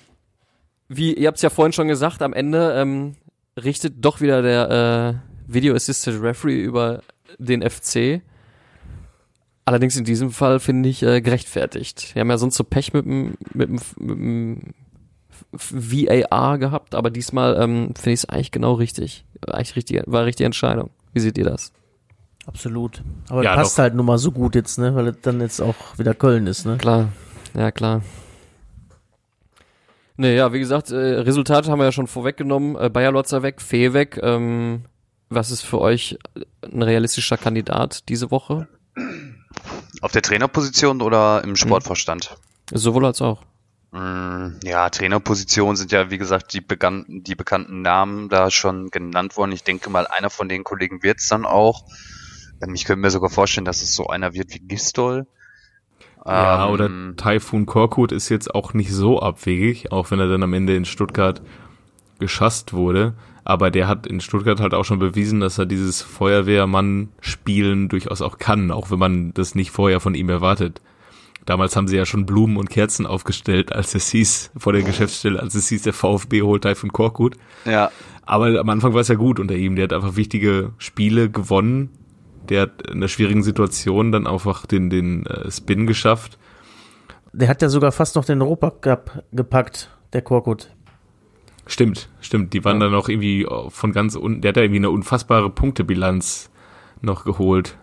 [0.89, 3.15] wie, ihr habt es ja vorhin schon gesagt, am Ende ähm,
[3.63, 7.03] richtet doch wieder der äh, Video Assisted Referee über
[7.39, 8.23] den FC.
[9.67, 12.15] Allerdings in diesem Fall finde ich äh, gerechtfertigt.
[12.15, 14.75] Wir haben ja sonst so Pech mit dem, mit dem, mit dem
[15.53, 19.25] VAR gehabt, aber diesmal ähm, finde ich es eigentlich genau richtig.
[19.47, 20.91] War Eigentlich richtig, war richtige Entscheidung.
[21.13, 21.73] Wie seht ihr das?
[22.47, 23.03] Absolut.
[23.29, 23.83] Aber Ja, passt doch.
[23.83, 24.95] halt nun mal so gut jetzt, ne?
[24.95, 26.77] Weil es dann jetzt auch wieder Köln ist, ne?
[26.79, 27.09] Klar,
[27.55, 28.03] ja klar.
[30.17, 32.77] Nee, ja, wie gesagt, äh, Resultate haben wir ja schon vorweggenommen.
[32.77, 34.19] Äh, Bayer Lotzer weg, Fee weg.
[34.23, 34.85] Ähm,
[35.29, 36.19] was ist für euch
[36.63, 38.69] ein realistischer Kandidat diese Woche?
[40.03, 42.37] Auf der Trainerposition oder im Sportvorstand?
[42.73, 43.43] Sowohl als auch.
[43.93, 49.37] Mm, Ja, Trainerposition sind ja, wie gesagt, die bekannten, die bekannten Namen da schon genannt
[49.37, 49.53] worden.
[49.53, 51.85] Ich denke mal, einer von den Kollegen wird es dann auch.
[52.63, 55.27] Ähm, Ich könnte mir sogar vorstellen, dass es so einer wird wie Gistol.
[56.29, 60.43] Ja, Ähm, oder Typhoon Korkut ist jetzt auch nicht so abwegig, auch wenn er dann
[60.43, 61.43] am Ende in Stuttgart
[62.19, 63.15] geschasst wurde.
[63.45, 68.39] Aber der hat in Stuttgart halt auch schon bewiesen, dass er dieses Feuerwehrmann-Spielen durchaus auch
[68.39, 70.81] kann, auch wenn man das nicht vorher von ihm erwartet.
[71.45, 75.41] Damals haben sie ja schon Blumen und Kerzen aufgestellt, als es hieß, vor der Geschäftsstelle,
[75.41, 77.37] als es hieß, der VfB holt Typhoon Korkut.
[77.65, 77.91] Ja,
[78.25, 79.75] Aber am Anfang war es ja gut unter ihm.
[79.75, 81.91] Der hat einfach wichtige Spiele gewonnen.
[82.49, 86.39] Der hat in einer schwierigen Situation dann einfach den, den äh, Spin geschafft.
[87.33, 90.71] Der hat ja sogar fast noch den Europacup gepackt, der Korkut.
[91.67, 92.53] Stimmt, stimmt.
[92.53, 94.43] Die waren dann noch irgendwie von ganz unten.
[94.43, 96.51] Der hat ja irgendwie eine unfassbare Punktebilanz
[97.01, 97.79] noch geholt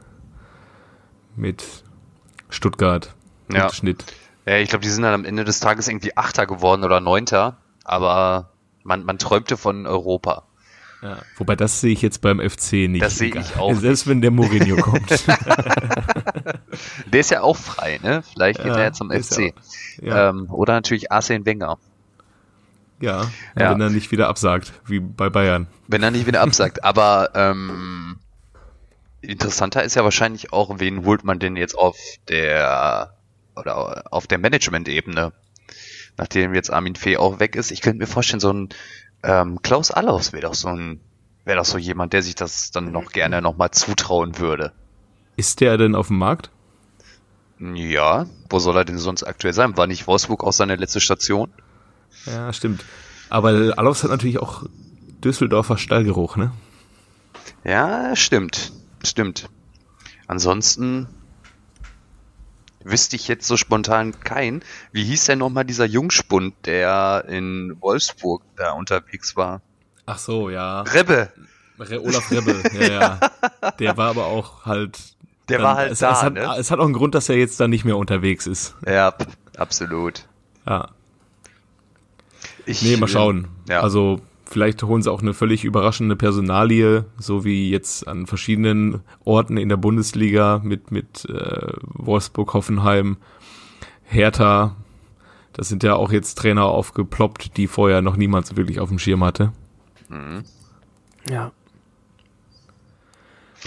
[1.36, 1.84] mit
[2.50, 3.16] Stuttgart.
[3.58, 3.72] Ja.
[3.74, 4.04] Schnitt.
[4.46, 7.58] Ja, ich glaube, die sind dann am Ende des Tages irgendwie Achter geworden oder Neunter,
[7.84, 8.52] aber
[8.84, 10.44] man, man träumte von Europa.
[11.02, 11.18] Ja.
[11.38, 13.02] Wobei das sehe ich jetzt beim FC nicht.
[13.02, 15.10] Das sehe ich auch Selbst wenn der Mourinho kommt.
[17.08, 18.22] Der ist ja auch frei, ne?
[18.34, 19.54] Vielleicht geht Ja, er ja zum FC.
[20.02, 21.78] ja, Ähm, oder natürlich Arsene Wenger.
[23.00, 23.22] ja,
[23.58, 23.72] ja.
[23.72, 25.68] wenn er nicht wieder absagt, wie bei Bayern.
[25.88, 26.84] Wenn er nicht wieder absagt.
[26.84, 28.18] Aber ähm,
[29.22, 31.98] interessanter ist ja wahrscheinlich auch, wen holt man denn jetzt auf
[32.28, 33.14] der
[33.60, 35.34] oder auf der Management-Ebene,
[36.18, 37.72] nachdem jetzt Armin Fee auch weg ist.
[37.72, 38.70] Ich könnte mir vorstellen, so ein
[39.24, 41.02] ähm, Klaus Allofs wäre doch so ein
[41.46, 44.72] wäre doch so jemand, der sich das dann noch gerne nochmal zutrauen würde.
[45.36, 46.52] Ist der denn auf dem Markt?
[47.60, 49.76] Ja, wo soll er denn sonst aktuell sein?
[49.76, 51.52] War nicht Wolfsburg auch seine letzte Station?
[52.26, 52.86] Ja, stimmt.
[53.30, 54.64] Aber Alofs hat natürlich auch
[55.24, 56.52] Düsseldorfer Stallgeruch, ne?
[57.64, 58.72] Ja, stimmt.
[59.04, 59.50] Stimmt.
[60.28, 61.08] Ansonsten
[62.84, 64.64] wüsste ich jetzt so spontan keinen.
[64.92, 69.62] Wie hieß denn nochmal dieser Jungspund, der in Wolfsburg da unterwegs war?
[70.06, 70.82] Ach so, ja.
[70.82, 71.32] Rebbe.
[71.80, 73.20] Re Olaf Rebbe, ja, ja.
[73.80, 75.00] Der war aber auch halt.
[75.48, 76.56] Der war halt es, da, Es hat, ne?
[76.58, 78.76] es hat auch einen Grund, dass er jetzt da nicht mehr unterwegs ist.
[78.86, 79.14] Ja,
[79.58, 80.28] absolut.
[80.68, 80.90] Ja.
[82.66, 83.48] Ich, Nee, mal schauen.
[83.68, 83.82] Ja.
[83.82, 89.58] Also vielleicht holen sie auch eine völlig überraschende Personalie, so wie jetzt an verschiedenen Orten
[89.58, 93.18] in der Bundesliga mit mit äh, Wolfsburg, Hoffenheim,
[94.04, 94.76] Hertha.
[95.54, 99.00] Das sind ja auch jetzt Trainer aufgeploppt, die vorher noch niemand so wirklich auf dem
[99.00, 99.52] Schirm hatte.
[101.30, 101.52] Ja.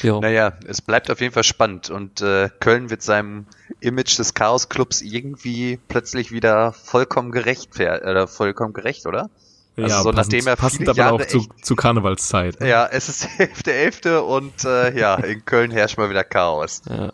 [0.02, 0.20] Ja.
[0.20, 3.46] Naja, es bleibt auf jeden Fall spannend und äh, Köln wird seinem
[3.80, 9.28] Image des Chaos-Clubs irgendwie plötzlich wieder vollkommen gerecht, oder vollkommen gerecht, oder?
[9.76, 12.60] Also so nachdem er passend aber Jahre auch zu, echt- zu Karnevalszeit.
[12.60, 12.68] ne?
[12.68, 16.82] Ja, es ist Hälfte, Hälfte und äh, ja, in Köln herrscht mal wieder Chaos.
[16.88, 17.12] Ja.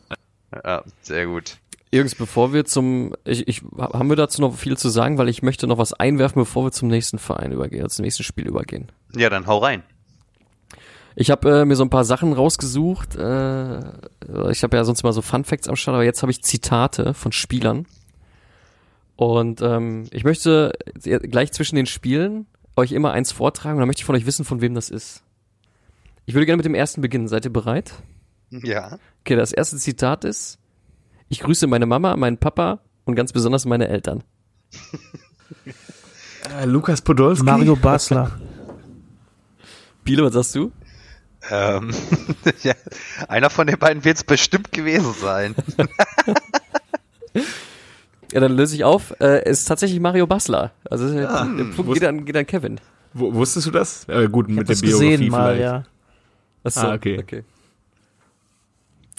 [0.64, 1.58] Ja, sehr gut.
[1.92, 5.42] Jungs, bevor wir zum, ich, ich, haben wir dazu noch viel zu sagen, weil ich
[5.42, 8.90] möchte noch was einwerfen, bevor wir zum nächsten Verein übergehen, zum nächsten Spiel übergehen.
[9.14, 9.82] Ja, dann hau rein.
[11.16, 13.16] Ich habe äh, mir so ein paar Sachen rausgesucht.
[13.16, 13.78] Äh,
[14.50, 17.14] ich habe ja sonst mal so Fun Facts am Start, aber jetzt habe ich Zitate
[17.14, 17.86] von Spielern.
[19.18, 20.70] Und ähm, ich möchte
[21.02, 22.46] gleich zwischen den Spielen
[22.76, 25.24] euch immer eins vortragen und dann möchte ich von euch wissen, von wem das ist.
[26.24, 27.26] Ich würde gerne mit dem ersten beginnen.
[27.26, 27.94] Seid ihr bereit?
[28.50, 29.00] Ja.
[29.22, 30.60] Okay, das erste Zitat ist,
[31.28, 34.22] ich grüße meine Mama, meinen Papa und ganz besonders meine Eltern.
[36.56, 37.44] Äh, Lukas Podolski.
[37.44, 38.40] Mario Basler.
[40.04, 40.72] Biele, was sagst du?
[41.50, 41.92] Ähm,
[42.62, 42.74] ja,
[43.26, 45.54] einer von den beiden wird es bestimmt gewesen sein.
[48.32, 49.14] Ja, dann löse ich auf.
[49.20, 50.72] Äh, es ist tatsächlich Mario Basler.
[50.90, 51.44] Also der, Ja.
[51.44, 52.80] der Punkt Wusst- geht an, geht an Kevin.
[53.14, 54.06] Wo, wusstest du das?
[54.08, 55.62] Äh, gut, Ich mit der das Biografie gesehen mal, vielleicht.
[55.62, 55.84] ja.
[56.64, 57.18] Achso, Ah, okay.
[57.22, 57.44] okay.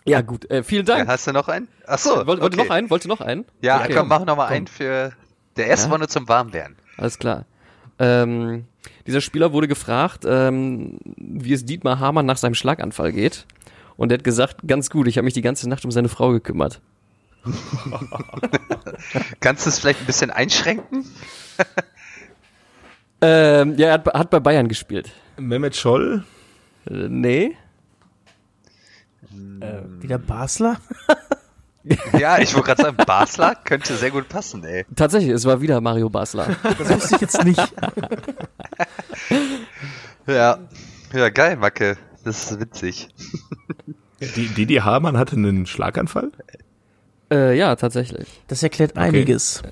[0.06, 0.50] Ja, gut.
[0.50, 1.10] Äh, vielen Ja, Dank.
[1.10, 1.68] hast du noch einen?
[1.86, 2.26] Ach so.
[2.26, 2.56] Wollt, okay.
[2.58, 2.90] noch einen?
[2.90, 3.46] Wollt ihr noch einen?
[3.62, 3.94] Ja, Okay.
[3.96, 4.56] komm, mach noch mal Komm.
[4.56, 5.12] einen für.
[5.58, 5.92] Der erste Ja?
[5.92, 6.76] war nur zum Warmwerden.
[6.98, 7.46] Alles klar.
[8.00, 8.66] Ähm,
[9.08, 13.46] dieser Spieler wurde gefragt, ähm, wie es Dietmar Hamann nach seinem Schlaganfall geht.
[13.98, 16.32] Und er hat gesagt, ganz gut, ich habe mich die ganze Nacht um seine Frau
[16.32, 16.80] gekümmert.
[19.40, 21.06] Kannst du es vielleicht ein bisschen einschränken?
[23.22, 25.12] Ähm, ja, er hat, hat bei Bayern gespielt.
[25.38, 26.24] Mehmet Scholl.
[26.90, 27.58] Äh, nee.
[29.60, 30.78] Äh, wieder Basler?
[32.20, 34.86] Ja, ich wollte gerade sagen, Basler könnte sehr gut passen, ey.
[34.96, 36.56] Tatsächlich, es war wieder Mario Basler.
[36.62, 37.74] Das wusste ich jetzt nicht.
[40.28, 40.60] Ja.
[41.14, 41.98] Ja, geil, Macke.
[42.24, 43.10] Das ist witzig.
[44.36, 46.32] Die, Didi Hamann hatte einen Schlaganfall?
[47.32, 48.28] Äh, ja, tatsächlich.
[48.48, 49.62] Das erklärt einiges.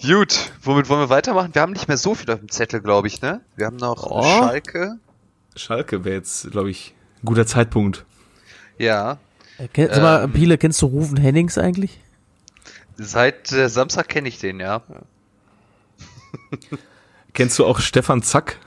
[0.00, 1.54] Gut, womit wollen wir weitermachen?
[1.54, 3.40] Wir haben nicht mehr so viel auf dem Zettel, glaube ich, ne?
[3.56, 4.22] Wir haben noch Oh.
[4.22, 4.98] Schalke.
[5.56, 8.04] Schalke wäre jetzt, glaube ich, ein guter Zeitpunkt.
[8.78, 9.18] Ja.
[9.58, 10.32] Äh, kenn, sag mal, Ähm.
[10.32, 11.98] Biele, kennst du Rufen Hennings eigentlich?
[12.96, 14.82] Seit äh, Samstag kenne ich den, ja.
[17.32, 18.58] Kennst du auch Stefan Zack?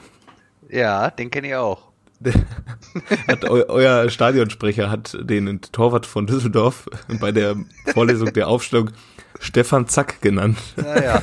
[0.70, 1.91] Ja, den kenne ich auch.
[3.28, 6.88] Hat eu, euer Stadionsprecher hat den Torwart von Düsseldorf
[7.20, 7.56] bei der
[7.94, 8.92] Vorlesung der Aufstellung
[9.40, 10.58] Stefan Zack genannt.
[10.76, 11.22] Naja.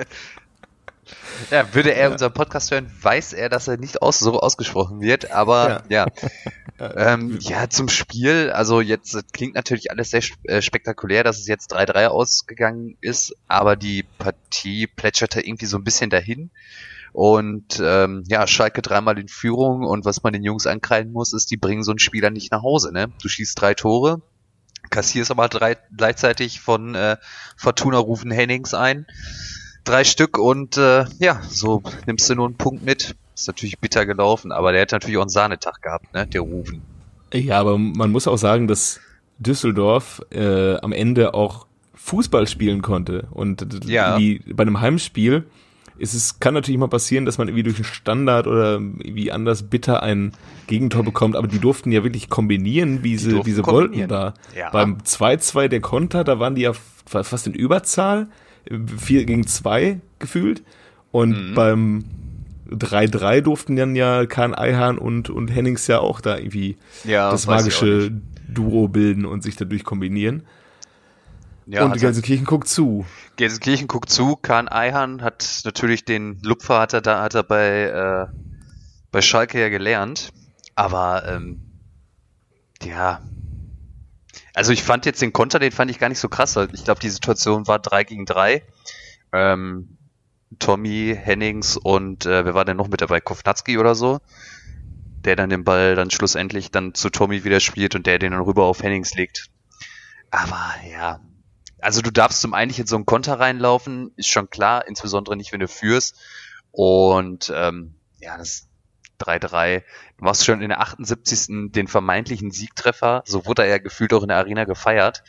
[1.50, 5.30] ja, würde er unseren Podcast hören, weiß er, dass er nicht aus, so ausgesprochen wird,
[5.30, 6.06] aber ja.
[6.80, 11.72] Ähm, ja, zum Spiel, also jetzt klingt natürlich alles sehr äh, spektakulär, dass es jetzt
[11.72, 16.50] 3-3 ausgegangen ist, aber die Partie plätscherte irgendwie so ein bisschen dahin.
[17.14, 21.48] Und ähm, ja, Schalke dreimal in Führung und was man den Jungs ankreiden muss, ist,
[21.52, 22.92] die bringen so einen Spieler nicht nach Hause.
[22.92, 23.06] Ne?
[23.22, 24.20] Du schießt drei Tore,
[24.90, 27.16] kassierst aber drei, gleichzeitig von äh,
[27.56, 29.06] Fortuna rufen Hennings ein.
[29.84, 33.14] Drei Stück und äh, ja, so nimmst du nur einen Punkt mit.
[33.36, 36.26] Ist natürlich bitter gelaufen, aber der hat natürlich auch einen Sahnetag gehabt, ne?
[36.26, 36.82] Der Rufen.
[37.32, 38.98] Ja, aber man muss auch sagen, dass
[39.38, 43.28] Düsseldorf äh, am Ende auch Fußball spielen konnte.
[43.30, 44.18] Und Ja.
[44.18, 45.44] wie bei einem Heimspiel
[45.98, 49.62] ist es, kann natürlich mal passieren, dass man irgendwie durch einen Standard oder irgendwie anders
[49.64, 50.32] bitter ein
[50.66, 54.34] Gegentor bekommt, aber die durften ja wirklich kombinieren, wie sie, wie sie wollten da.
[54.56, 54.70] Ja.
[54.70, 58.28] Beim 2-2 der Konter, da waren die ja fa- fast in Überzahl,
[58.96, 60.62] 4 gegen 2 gefühlt.
[61.12, 61.54] Und Mhm.
[61.54, 62.04] beim
[62.70, 67.46] 3-3 durften dann ja Kahn Eihahn und, und Hennings ja auch da irgendwie Ja, das
[67.46, 68.10] magische
[68.48, 70.42] Duo bilden und sich dadurch kombinieren.
[71.66, 73.06] Ja, und Gelsenkirchen guckt zu.
[73.36, 77.84] Gelsenkirchen guckt zu, Kahn Eihan hat natürlich den Lupfer hat er da hat er bei
[77.84, 78.26] äh,
[79.10, 80.32] bei Schalke ja gelernt,
[80.74, 81.62] aber ähm,
[82.82, 83.22] ja,
[84.54, 86.56] also ich fand jetzt den Konter, den fand ich gar nicht so krass.
[86.72, 88.62] Ich glaube, die Situation war 3 gegen 3.
[89.32, 89.98] Ähm,
[90.60, 93.20] Tommy, Hennings und äh, wer war denn noch mit dabei?
[93.20, 94.20] Kovnatski oder so?
[95.24, 98.42] Der dann den Ball dann schlussendlich dann zu Tommy wieder spielt und der den dann
[98.42, 99.50] rüber auf Hennings legt.
[100.30, 101.20] Aber ja,
[101.84, 105.36] also du darfst zum einen nicht in so einen Konter reinlaufen, ist schon klar, insbesondere
[105.36, 106.18] nicht, wenn du führst.
[106.70, 108.68] Und ähm, ja, das
[109.20, 109.82] 3-3.
[110.16, 111.70] Du machst schon in der 78.
[111.72, 113.22] den vermeintlichen Siegtreffer.
[113.26, 115.22] So wurde er ja gefühlt auch in der Arena gefeiert.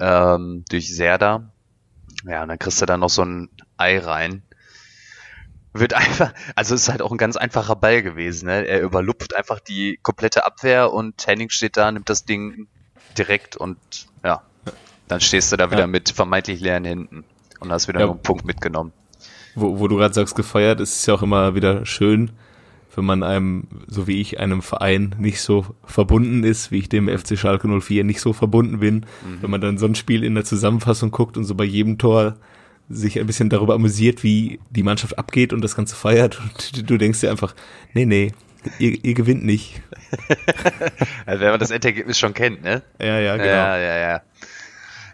[0.00, 1.52] Ähm, durch Serda.
[2.24, 4.42] Ja, und dann kriegst du da noch so ein Ei rein.
[5.72, 8.46] Wird einfach, also ist halt auch ein ganz einfacher Ball gewesen.
[8.46, 8.66] Ne?
[8.66, 12.66] Er überlupft einfach die komplette Abwehr und Henning steht da, nimmt das Ding
[13.16, 13.78] direkt und
[15.14, 15.86] dann stehst du da wieder Ja.
[15.86, 17.24] mit vermeintlich leeren Händen
[17.60, 18.10] und hast wieder Ja.
[18.10, 18.92] einen Punkt mitgenommen.
[19.54, 22.32] Wo, wo du gerade sagst, gefeiert, ist es ja auch immer wieder schön,
[22.96, 27.08] wenn man einem, so wie ich, einem Verein nicht so verbunden ist, wie ich dem
[27.08, 29.06] FC Schalke 04 nicht so verbunden bin.
[29.40, 32.36] Wenn man dann so ein Spiel in der Zusammenfassung guckt und so bei jedem Tor
[32.88, 36.96] sich ein bisschen darüber amüsiert, wie die Mannschaft abgeht und das Ganze feiert und du
[36.98, 37.54] denkst dir einfach,
[37.94, 38.32] nee, nee,
[38.78, 39.80] ihr, ihr gewinnt nicht.
[41.26, 42.82] Also wenn man das Endergebnis schon kennt, ne?
[43.00, 43.48] Ja, ja, genau.
[43.48, 44.22] Ja, ja, ja.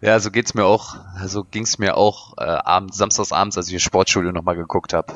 [0.01, 0.97] Ja, so geht's mir auch,
[1.27, 5.15] so ging's mir auch äh, abends, samstags abends, als ich das Sportstudio nochmal geguckt habe.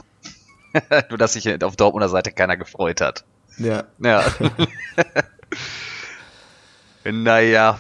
[1.09, 3.25] Nur, dass sich auf Dortmunder Seite keiner gefreut hat.
[3.59, 3.85] Ja.
[3.99, 4.25] Ja.
[7.05, 7.79] naja.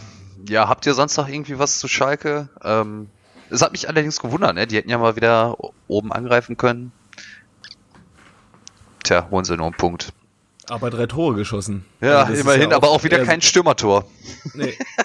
[0.48, 2.48] Ja, habt ihr sonst noch irgendwie was zu Schalke?
[2.62, 3.08] Ähm,
[3.50, 4.66] es hat mich allerdings gewundert, ne?
[4.66, 5.56] Die hätten ja mal wieder
[5.88, 6.92] oben angreifen können.
[9.02, 10.12] Tja, holen sie nur einen Punkt.
[10.68, 11.84] Aber drei Tore geschossen.
[12.00, 14.06] Ja, Also immerhin, ja aber auch wieder kein Stürmertor.
[14.54, 14.78] Nee.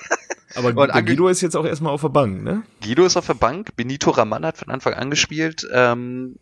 [0.60, 2.64] Aber Und ange- Guido ist jetzt auch erstmal auf der Bank, ne?
[2.84, 6.38] Guido ist auf der Bank, Benito Raman hat von Anfang an gespielt, ähm,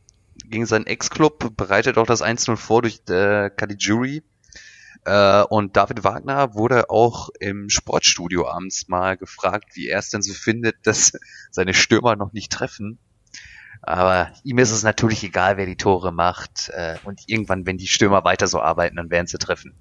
[0.45, 4.23] gegen seinen Ex-Club, bereitet auch das 1-0 vor durch äh, Caligiuri.
[5.05, 10.21] Äh, und David Wagner wurde auch im Sportstudio abends mal gefragt, wie er es denn
[10.21, 11.13] so findet, dass
[11.51, 12.99] seine Stürmer noch nicht treffen.
[13.83, 16.69] Aber ihm ist es natürlich egal, wer die Tore macht.
[16.73, 19.75] Äh, und irgendwann, wenn die Stürmer weiter so arbeiten, dann werden sie treffen.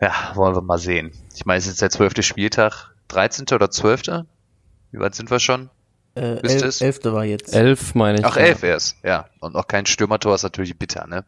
[0.00, 1.12] Ja, wollen wir mal sehen.
[1.34, 3.46] Ich meine, es ist jetzt der zwölfte Spieltag, 13.
[3.52, 4.02] oder 12.
[4.90, 5.70] Wie weit sind wir schon?
[6.14, 6.80] Äh, Wisst elf, es?
[6.80, 7.54] elfte war jetzt.
[7.54, 8.24] Elf meine ich.
[8.24, 8.42] Ach, ja.
[8.42, 9.26] elf erst, ja.
[9.40, 11.24] Und noch kein Stürmertor ist natürlich bitter, ne?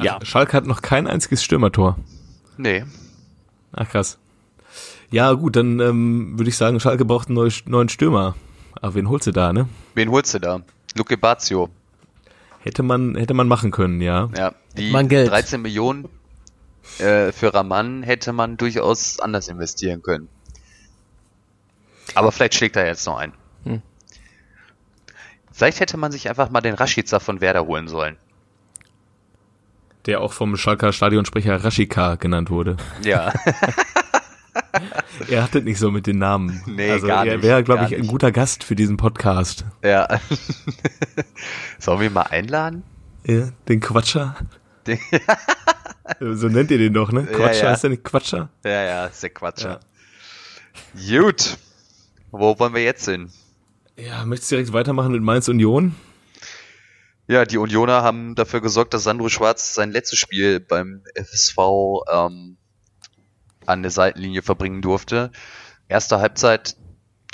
[0.00, 0.18] Ja.
[0.22, 1.96] Schalke hat noch kein einziges Stürmertor.
[2.56, 2.84] Nee.
[3.72, 4.18] Ach krass.
[5.10, 8.36] Ja, gut, dann ähm, würde ich sagen, Schalke braucht einen neu- neuen Stürmer.
[8.80, 9.68] Aber wen holst du da, ne?
[9.94, 10.60] Wen holst du da?
[10.94, 11.70] Luke Bazio.
[12.60, 14.28] Hätte man, hätte man machen können, ja.
[14.36, 15.30] Ja, die man Geld.
[15.30, 16.08] 13 Millionen
[16.98, 20.28] äh, für Raman hätte man durchaus anders investieren können.
[22.14, 23.32] Aber vielleicht schlägt er jetzt noch ein.
[23.64, 23.82] Hm.
[25.52, 28.16] Vielleicht hätte man sich einfach mal den Rashica von Werder holen sollen.
[30.06, 32.76] Der auch vom Schalker Stadionsprecher Rashika genannt wurde.
[33.02, 33.32] Ja,
[35.28, 36.62] Er hat es nicht so mit den Namen.
[36.66, 38.10] Nee, also gar er nicht, wäre, glaube ich, ein nicht.
[38.10, 39.64] guter Gast für diesen Podcast.
[39.82, 40.08] ja.
[41.78, 42.82] Sollen wir ihn mal einladen?
[43.24, 44.36] Ja, den Quatscher.
[44.88, 44.98] Den-
[46.36, 47.28] so nennt ihr den doch, ne?
[47.30, 47.72] Ja, Quatscher, ja.
[47.74, 48.48] ist der nicht Quatscher?
[48.64, 49.80] Ja, ja, ist der Quatscher.
[51.08, 51.58] Gut.
[52.30, 53.30] Wo wollen wir jetzt hin?
[53.96, 55.94] Ja, möchtest du direkt weitermachen mit Mainz Union?
[57.26, 61.58] Ja, die Unioner haben dafür gesorgt, dass Sandro Schwarz sein letztes Spiel beim FSV
[62.10, 62.56] ähm,
[63.66, 65.30] an der Seitenlinie verbringen durfte.
[65.88, 66.76] Erste Halbzeit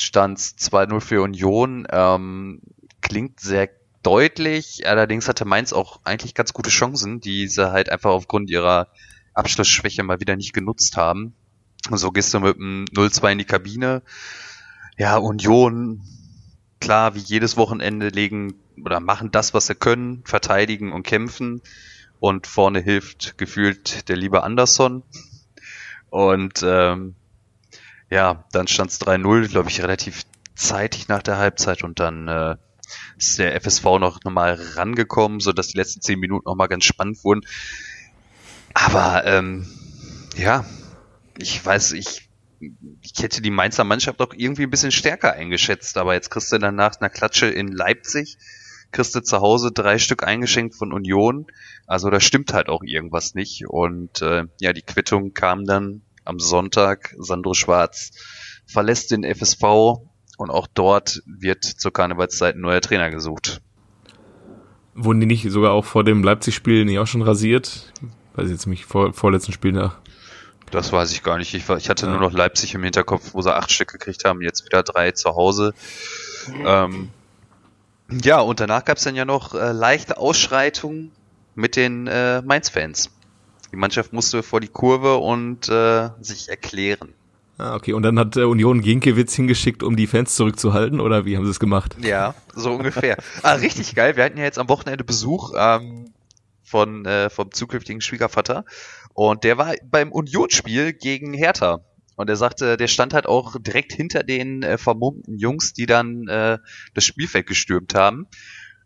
[0.01, 1.87] stand 2-0 für Union.
[1.91, 2.61] Ähm,
[3.03, 3.69] klingt sehr
[4.05, 8.89] deutlich, allerdings hatte Mainz auch eigentlich ganz gute Chancen, die sie halt einfach aufgrund ihrer
[9.35, 11.35] Abschlussschwäche mal wieder nicht genutzt haben.
[11.91, 14.03] Und so gehst du mit dem 0-2 in die Kabine.
[14.97, 16.03] Ja, Union,
[16.81, 21.61] klar, wie jedes Wochenende legen oder machen das, was sie können, verteidigen und kämpfen.
[22.21, 25.03] Und vorne hilft gefühlt der liebe Anderson.
[26.11, 27.17] Und ähm,
[28.09, 30.23] ja, dann stand es 3-0, glaube ich, relativ
[30.55, 32.57] zeitig nach der Halbzeit und dann äh,
[33.17, 37.23] ist der FSV noch nochmal rangekommen, so dass die letzten zehn Minuten nochmal ganz spannend
[37.25, 37.43] wurden.
[38.75, 39.67] Aber ähm,
[40.37, 40.65] Ja,
[41.39, 42.29] ich weiß, ich,
[42.61, 46.59] ich hätte die Mainzer Mannschaft doch irgendwie ein bisschen stärker eingeschätzt, aber jetzt kriegst du
[46.59, 48.37] dann nach einer Klatsche in Leipzig,
[48.91, 51.47] kriegst du zu Hause drei Stück eingeschenkt von Union.
[51.87, 53.67] Also da stimmt halt auch irgendwas nicht.
[53.69, 57.15] Und äh, ja, die Quittung kam dann am Sonntag.
[57.19, 58.13] Sandro Schwarz
[58.67, 59.63] verlässt den FSV
[60.37, 63.61] und auch dort wird zur Karnevalszeit ein neuer Trainer gesucht.
[64.95, 67.93] Wurden die nicht sogar auch vor dem Leipzig-Spiel nicht auch schon rasiert?
[68.35, 69.97] Weiß ich jetzt nicht, vor, vorletzten Spiel nach.
[70.71, 71.55] Das weiß ich gar nicht.
[71.55, 72.13] Ich, war, ich hatte ja.
[72.13, 75.35] nur noch Leipzig im Hinterkopf, wo sie acht Stück gekriegt haben, jetzt wieder drei zu
[75.35, 75.75] Hause.
[76.65, 77.11] Ähm,
[78.11, 81.13] ja, und danach gab es dann ja noch äh, leichte Ausschreitungen
[81.55, 83.11] mit den äh, Mainz-Fans.
[83.73, 87.13] Die Mannschaft musste vor die Kurve und äh, sich erklären.
[87.57, 87.93] Ah, okay.
[87.93, 91.51] Und dann hat äh, Union Ginkewitz hingeschickt, um die Fans zurückzuhalten, oder wie haben sie
[91.51, 91.97] es gemacht?
[92.01, 93.17] Ja, so ungefähr.
[93.43, 94.17] ah, richtig geil.
[94.17, 96.13] Wir hatten ja jetzt am Wochenende Besuch ähm,
[96.63, 98.65] von äh, vom zukünftigen Schwiegervater
[99.15, 101.81] und der war beim Unionsspiel gegen Hertha.
[102.17, 106.29] Und er sagte, der stand halt auch direkt hinter den äh, vermummten Jungs, die dann
[106.29, 106.59] äh,
[106.95, 108.27] das Spielfeld gestürmt haben.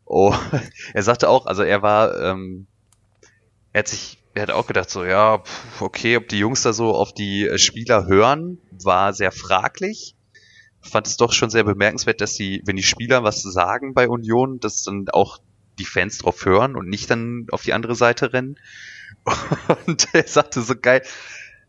[0.05, 0.35] Oh,
[0.95, 2.67] er sagte auch, also er war, ähm,
[3.73, 5.43] er hat sich, er hat auch gedacht so, ja,
[5.81, 10.15] okay, ob die Jungs da so auf die äh, Spieler hören, war sehr fraglich.
[10.81, 14.61] Fand es doch schon sehr bemerkenswert, dass die, wenn die Spieler was sagen bei Union,
[14.61, 15.39] dass dann auch
[15.81, 18.59] die Fans drauf hören und nicht dann auf die andere Seite rennen.
[19.87, 21.03] Und er sagte so geil,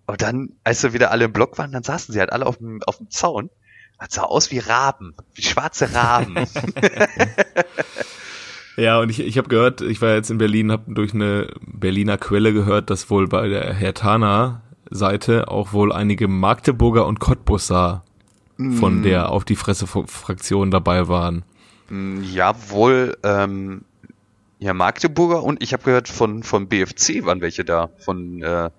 [0.06, 2.58] aber dann, als wir wieder alle im Block waren, dann saßen sie halt alle auf
[2.58, 3.50] dem, auf dem Zaun.
[4.00, 6.36] Das sah aus wie Raben, wie schwarze Raben.
[8.78, 12.18] ja, und ich, ich habe gehört, ich war jetzt in Berlin, habe durch eine Berliner
[12.18, 18.04] Quelle gehört, dass wohl bei der Hertana Seite auch wohl einige Magdeburger und Cottbusser
[18.58, 18.78] mm.
[18.78, 21.44] von der auf die Fresse Fraktion dabei waren.
[21.90, 23.82] Mm, ja, wohl ähm,
[24.60, 28.70] ja Magdeburger und ich habe gehört von von BFC waren welche da von äh,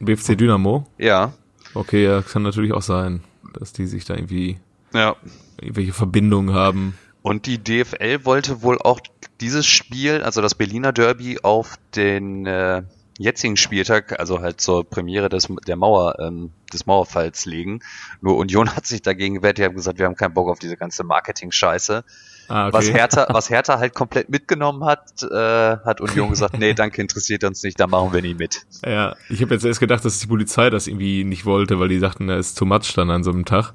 [0.00, 0.86] BFC Dynamo?
[0.98, 1.32] Ja.
[1.74, 3.20] Okay, ja, kann natürlich auch sein,
[3.52, 4.58] dass die sich da irgendwie
[4.92, 5.14] ja.
[5.60, 6.94] irgendwelche Verbindungen haben.
[7.22, 9.00] Und die DFL wollte wohl auch
[9.40, 12.82] dieses Spiel, also das Berliner Derby, auf den äh,
[13.18, 17.80] jetzigen Spieltag, also halt zur Premiere des, der Mauer, ähm, des Mauerfalls legen.
[18.22, 20.78] Nur Union hat sich dagegen gewehrt, die haben gesagt, wir haben keinen Bock auf diese
[20.78, 22.02] ganze Marketing-Scheiße.
[22.48, 22.76] Ah, okay.
[22.76, 27.44] Was Hertha, was Hertha halt komplett mitgenommen hat, äh, hat Union gesagt, nee, danke, interessiert
[27.44, 28.62] uns nicht, da machen wir nie mit.
[28.84, 31.98] Ja, ich habe jetzt erst gedacht, dass die Polizei das irgendwie nicht wollte, weil die
[31.98, 33.74] sagten, da ist too much dann an so einem Tag.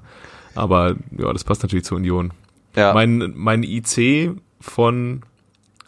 [0.56, 2.34] Aber ja, das passt natürlich zur Union.
[2.76, 2.94] Ja.
[2.94, 5.24] Mein, mein IC von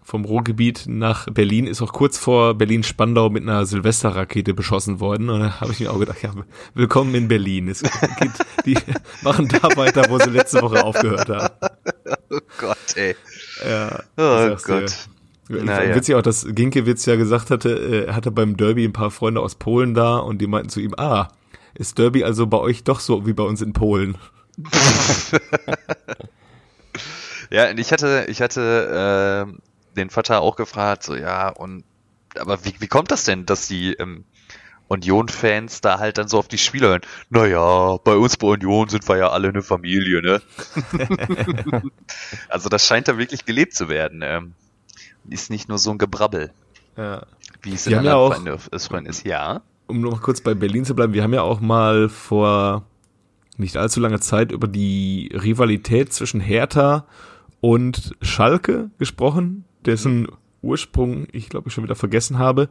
[0.08, 5.30] vom Ruhrgebiet nach Berlin ist auch kurz vor Berlin-Spandau mit einer Silvesterrakete beschossen worden.
[5.30, 6.32] Und da habe ich mir auch gedacht, ja,
[6.76, 7.68] willkommen in Berlin.
[7.68, 8.32] Es geht,
[8.66, 8.78] die
[9.22, 11.54] machen da weiter, wo sie letzte Woche aufgehört haben.
[12.30, 13.18] Oh Gott, ey.
[13.68, 15.10] Ja, oh Gott.
[15.50, 15.94] Naja.
[15.94, 19.42] Witzig auch, dass Ginkiewicz ja gesagt hatte, äh, er hatte beim Derby ein paar Freunde
[19.42, 21.28] aus Polen da und die meinten zu ihm, ah,
[21.74, 24.18] ist Derby also bei euch doch so wie bei uns in Polen?
[27.50, 31.84] ja, ich hatte, ich hatte äh, den Vater auch gefragt, so ja, und
[32.40, 34.26] aber wie, wie kommt das denn, dass die ähm,
[34.88, 37.02] Union-Fans da halt dann so auf die Spieler hören?
[37.30, 40.42] Naja, bei uns bei Union sind wir ja alle eine Familie, ne?
[42.50, 44.22] also das scheint da wirklich gelebt zu werden.
[44.24, 44.54] Ähm,
[45.30, 46.52] ist nicht nur so ein Gebrabbel.
[46.96, 47.26] Ja.
[47.62, 49.62] Wie es in anderen ja auch, Freunden ist, ja.
[49.88, 52.86] Um noch kurz bei Berlin zu bleiben, wir haben ja auch mal vor
[53.58, 57.08] nicht allzu langer Zeit über die Rivalität zwischen Hertha und
[58.22, 60.28] Schalke gesprochen dessen
[60.62, 62.70] Ursprung ich glaube ich schon wieder vergessen habe.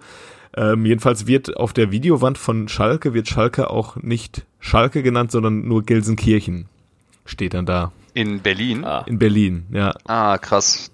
[0.56, 5.66] Ähm, jedenfalls wird auf der Videowand von Schalke wird Schalke auch nicht Schalke genannt, sondern
[5.66, 6.66] nur Gelsenkirchen
[7.24, 7.92] steht dann da.
[8.14, 8.84] In Berlin?
[8.84, 9.04] Ah.
[9.06, 9.94] In Berlin, ja.
[10.06, 10.90] Ah, krass.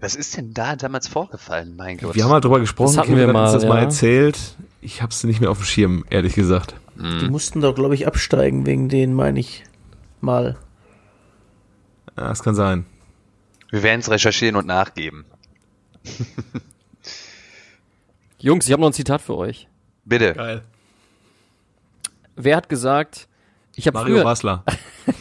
[0.00, 2.14] Was ist denn da damals vorgefallen, mein Gott?
[2.14, 3.68] Wir haben mal drüber gesprochen, das wir mal, uns das ja.
[3.68, 4.56] mal erzählt.
[4.80, 6.74] Ich habe es nicht mehr auf dem Schirm, ehrlich gesagt.
[6.96, 9.64] Die mussten doch, glaube ich, absteigen wegen denen, meine ich
[10.20, 10.56] mal.
[12.16, 12.86] Ja, das kann sein.
[13.70, 15.24] Wir werden es recherchieren und nachgeben.
[18.38, 19.68] Jungs, ich habe noch ein Zitat für euch.
[20.04, 20.34] Bitte.
[20.34, 20.62] Geil.
[22.36, 23.28] Wer hat gesagt,
[23.76, 24.64] ich habe Mario früher, Basler.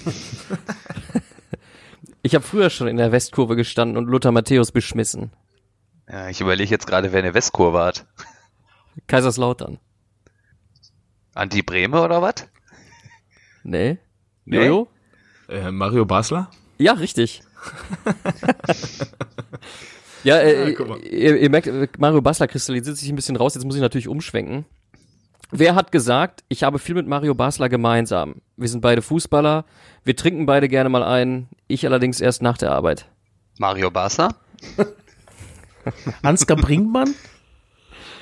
[2.21, 5.31] ich habe früher schon in der Westkurve gestanden und Lothar Matthäus beschmissen.
[6.09, 8.05] Ja, ich überlege jetzt gerade, wer in der Westkurve hat.
[9.07, 9.79] Kaiserslautern.
[11.33, 12.47] Anti Breme oder was?
[13.63, 13.99] Nee.
[14.43, 14.57] nee.
[14.57, 14.89] Jojo?
[15.47, 16.49] Äh, Mario Basler?
[16.81, 17.43] Ja, richtig.
[20.23, 23.53] ja, äh, ja ihr, ihr, merkt, Mario Basler kristallisiert sich ein bisschen raus.
[23.53, 24.65] Jetzt muss ich natürlich umschwenken.
[25.51, 28.41] Wer hat gesagt, ich habe viel mit Mario Basler gemeinsam?
[28.57, 29.65] Wir sind beide Fußballer.
[30.03, 31.49] Wir trinken beide gerne mal ein.
[31.67, 33.05] Ich allerdings erst nach der Arbeit.
[33.59, 34.29] Mario Basler?
[36.23, 37.13] Ansgar Brinkmann?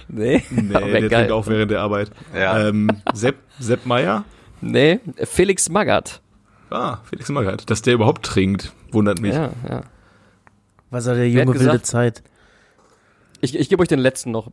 [0.09, 1.09] Nee, Nee, aber der geil.
[1.09, 2.11] trinkt auch während der Arbeit.
[2.35, 2.67] Ja.
[2.67, 4.25] Ähm, Sepp, Sepp Meier?
[4.59, 6.21] Nee, Felix Magath.
[6.69, 7.69] Ah, Felix Magath.
[7.69, 9.33] Dass der überhaupt trinkt, wundert mich.
[9.33, 9.81] Ja, ja.
[10.91, 12.23] Was er der hat junge wilde gesagt- Zeit.
[13.41, 14.51] Ich, ich gebe euch den letzten noch.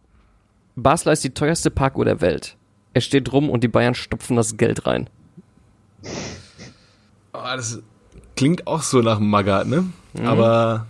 [0.77, 2.57] Basler ist die teuerste Parkuhr der Welt.
[2.95, 5.09] Er steht rum und die Bayern stopfen das Geld rein.
[7.33, 7.81] Ah, das
[8.37, 9.85] klingt auch so nach Magath, ne?
[10.25, 10.87] Aber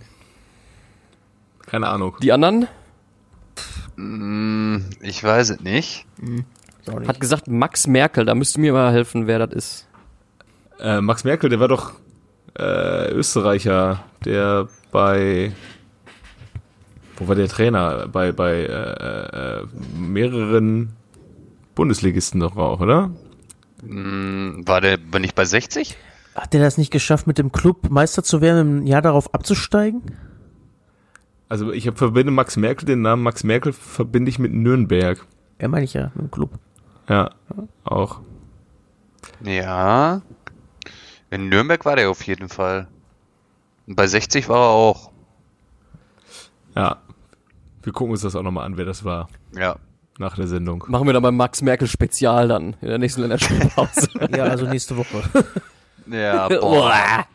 [1.65, 2.15] keine Ahnung.
[2.21, 2.67] Die anderen
[3.95, 6.05] Hm, ich weiß es nicht.
[6.21, 6.45] Nicht.
[7.07, 8.25] hat gesagt Max Merkel.
[8.25, 9.86] Da müsst ihr mir mal helfen, wer das ist.
[10.79, 11.93] Äh, Max Merkel, der war doch
[12.57, 15.51] äh, Österreicher, der bei
[17.17, 18.07] wo war der Trainer?
[18.07, 19.67] Bei bei äh, äh,
[19.97, 20.93] mehreren
[21.75, 23.11] Bundesligisten doch auch, oder?
[23.81, 25.97] Hm, war der war nicht bei 60?
[26.35, 30.03] Hat der das nicht geschafft, mit dem Club Meister zu werden, im Jahr darauf abzusteigen?
[31.49, 35.25] Also ich hab, verbinde Max Merkel, den Namen Max Merkel verbinde ich mit Nürnberg.
[35.59, 36.51] Ja, meine ich ja, mit dem Club.
[37.09, 37.31] Ja,
[37.83, 38.19] auch.
[39.43, 40.21] Ja.
[41.29, 42.87] In Nürnberg war der auf jeden Fall.
[43.85, 45.11] Und bei 60 war er auch.
[46.75, 46.97] Ja.
[47.83, 49.77] Wir gucken uns das auch nochmal an, wer das war Ja.
[50.19, 50.83] nach der Sendung.
[50.87, 54.09] Machen wir dann beim Max Merkel Spezial dann in der nächsten Länderspielpause.
[54.35, 55.23] Ja, also nächste Woche.
[56.07, 57.25] Ja, boah.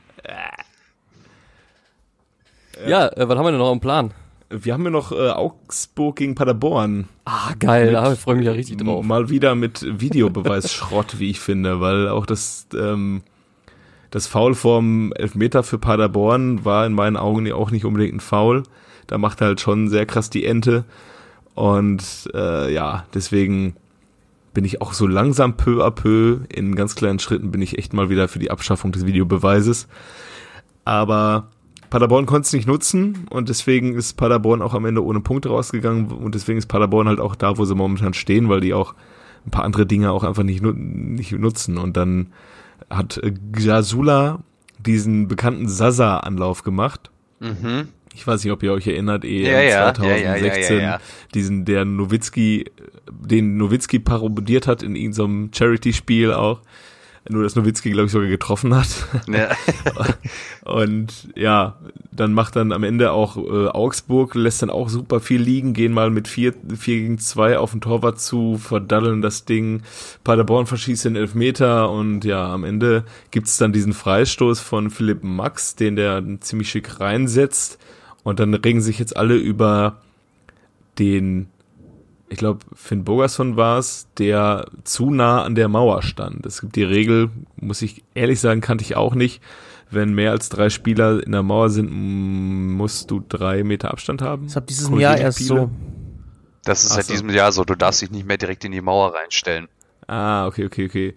[2.87, 4.13] ja, äh, was haben wir denn noch im Plan?
[4.51, 7.09] Wir haben ja noch äh, Augsburg gegen Paderborn.
[7.25, 9.03] Ah, geil, da freue ich mich ja richtig drauf.
[9.05, 13.23] Mal wieder mit Videobeweisschrott, wie ich finde, weil auch das, ähm,
[14.13, 18.21] das Foul vom Elfmeter für Paderborn war in meinen Augen ja auch nicht unbedingt ein
[18.21, 18.63] Foul.
[19.07, 20.85] Da macht er halt schon sehr krass die Ente.
[21.55, 23.75] Und äh, ja, deswegen
[24.53, 27.95] bin ich auch so langsam peu à peu in ganz kleinen Schritten bin ich echt
[27.95, 29.89] mal wieder für die Abschaffung des Videobeweises.
[30.85, 31.49] Aber
[31.89, 36.11] Paderborn konnte es nicht nutzen und deswegen ist Paderborn auch am Ende ohne Punkte rausgegangen
[36.11, 38.95] und deswegen ist Paderborn halt auch da, wo sie momentan stehen, weil die auch
[39.47, 41.79] ein paar andere Dinge auch einfach nicht, nicht nutzen.
[41.79, 42.27] Und dann
[42.93, 43.21] hat
[43.57, 44.41] Jasula
[44.79, 47.11] diesen bekannten Sasa-Anlauf gemacht.
[47.41, 47.89] Mhm.
[48.15, 50.93] Ich weiß nicht, ob ihr euch erinnert, EM Ja, ja, 2016, ja, ja, ja, ja,
[50.93, 51.01] ja.
[51.35, 52.71] diesen, der Nowitzki,
[53.11, 56.61] den Nowitzki parodiert hat in irgendeinem Charity-Spiel auch.
[57.29, 58.89] Nur, dass Nowitzki, glaube ich, sogar getroffen hat.
[59.29, 59.51] Ja.
[60.65, 61.77] Und ja,
[62.11, 65.93] dann macht dann am Ende auch äh, Augsburg, lässt dann auch super viel liegen, gehen
[65.93, 69.83] mal mit 4, 4 gegen 2 auf den Torwart zu, verdaddeln das Ding.
[70.25, 75.77] Paderborn verschießt den Elfmeter und ja, am Ende gibt's dann diesen Freistoß von Philipp Max,
[75.77, 77.79] den der ziemlich schick reinsetzt.
[78.25, 80.01] Und dann regen sich jetzt alle über
[80.99, 81.49] den,
[82.33, 86.47] ich glaube, Finn Bogerson war es, der zu nah an der Mauer stand.
[86.47, 89.43] Es gibt die Regel, muss ich ehrlich sagen, kannte ich auch nicht.
[89.91, 94.47] Wenn mehr als drei Spieler in der Mauer sind, musst du drei Meter Abstand haben.
[94.47, 95.71] Das ab diesem Korrigiere Jahr erst so.
[96.65, 97.13] Das ist Ach seit so.
[97.13, 97.65] diesem Jahr so.
[97.65, 99.69] Du darfst dich nicht mehr direkt in die Mauer reinstellen.
[100.07, 101.15] Ah, okay, okay, okay.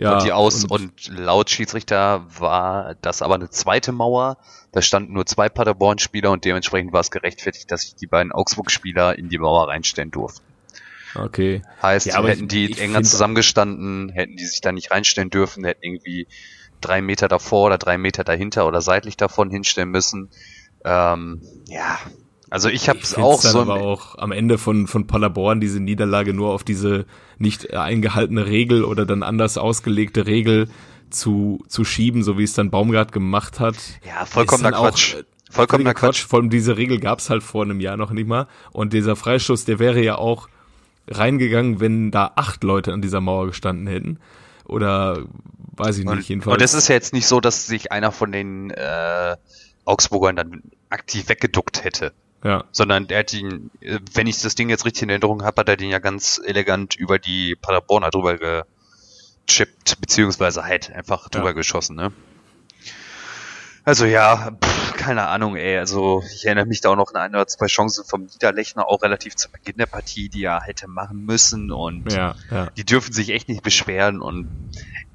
[0.00, 4.38] Ja, und die Aus- und, laut Schiedsrichter war das aber eine zweite Mauer.
[4.72, 9.18] Da standen nur zwei Paderborn-Spieler und dementsprechend war es gerechtfertigt, dass sich die beiden Augsburg-Spieler
[9.18, 10.44] in die Mauer reinstellen durften.
[11.16, 11.62] okay.
[11.82, 15.64] Heißt, Ja, hätten ich- die ich enger zusammengestanden, hätten die sich da nicht reinstellen dürfen,
[15.64, 16.26] hätten irgendwie
[16.80, 20.30] drei Meter davor oder drei Meter dahinter oder seitlich davon hinstellen müssen.
[20.84, 21.98] Ähm, ja,
[22.50, 23.60] also ich habe es auch dann so.
[23.60, 27.06] aber auch am Ende von, von Paderborn diese Niederlage nur auf diese
[27.38, 30.68] nicht eingehaltene Regel oder dann anders ausgelegte Regel
[31.10, 33.76] zu, zu schieben, so wie es dann Baumgart gemacht hat.
[34.06, 35.14] ja, vollkommener auch, Quatsch.
[35.14, 36.24] äh, Vollkommener völliger Quatsch.
[36.24, 38.46] Vor allem diese Regel gab's halt vor einem Jahr noch nicht mal.
[38.72, 40.48] Und dieser Freistoß, der wäre ja auch
[41.08, 44.18] reingegangen, wenn da acht Leute an dieser Mauer gestanden hätten.
[44.64, 45.24] Oder
[45.76, 46.56] weiß ich nicht, Und, jedenfalls.
[46.56, 49.36] und es ist ja jetzt nicht so, dass sich einer von den äh,
[49.84, 52.12] Augsburgern dann aktiv weggeduckt hätte.
[52.42, 53.70] Ja, Sondern er hat ihn,
[54.14, 56.94] wenn ich das Ding jetzt richtig in Erinnerung habe, hat er den ja ganz elegant
[56.94, 58.64] über die Paderborner drüber
[59.46, 61.52] gechippt, beziehungsweise halt einfach drüber Ja.
[61.52, 62.12] geschossen, ne?
[63.84, 65.78] Also ja, pff, keine Ahnung, ey.
[65.78, 69.02] Also ich erinnere mich da auch noch an ein oder zwei Chancen vom Niederlechner, auch
[69.02, 72.66] relativ zu Beginn der Partie, die er hätte machen müssen und ja, ja.
[72.76, 74.48] die dürfen sich echt nicht beschweren und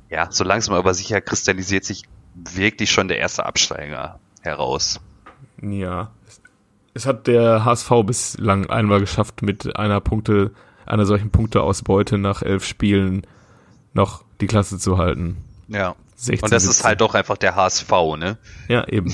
[0.10, 2.04] ja, so langsam aber sicher kristallisiert sich
[2.34, 5.00] wirklich schon der erste Absteiger heraus.
[5.62, 6.12] Ja.
[6.96, 10.52] Es hat der HSV bislang einmal geschafft, mit einer Punkte,
[10.88, 13.28] einer solchen Punkteausbeute nach elf Spielen
[13.94, 15.38] noch die Klasse zu halten.
[15.68, 15.96] Ja.
[16.16, 16.88] 16, Und das ist 17.
[16.88, 18.38] halt doch einfach der HSV, ne?
[18.70, 19.14] Ja, eben.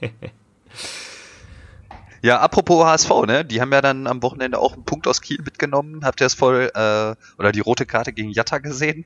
[2.22, 3.44] Ja, apropos HSV, ne?
[3.44, 6.04] Die haben ja dann am Wochenende auch einen Punkt aus Kiel mitgenommen.
[6.04, 9.04] Habt ihr das voll, äh, oder die rote Karte gegen Jatta gesehen?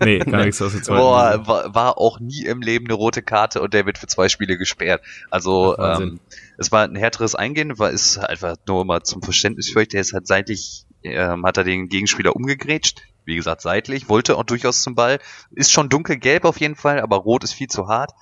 [0.00, 3.22] Nee, gar nichts aus der zweiten Boah, war, war auch nie im Leben eine rote
[3.22, 5.02] Karte und der wird für zwei Spiele gesperrt.
[5.30, 6.20] Also Ach, ähm,
[6.58, 10.00] es war ein härteres Eingehen, war ist einfach nur mal zum Verständnis für euch, der
[10.00, 13.02] ist halt seitlich, ähm, hat er den Gegenspieler umgegrätscht.
[13.24, 15.18] Wie gesagt, seitlich, wollte auch durchaus zum Ball.
[15.52, 18.12] Ist schon dunkelgelb auf jeden Fall, aber rot ist viel zu hart.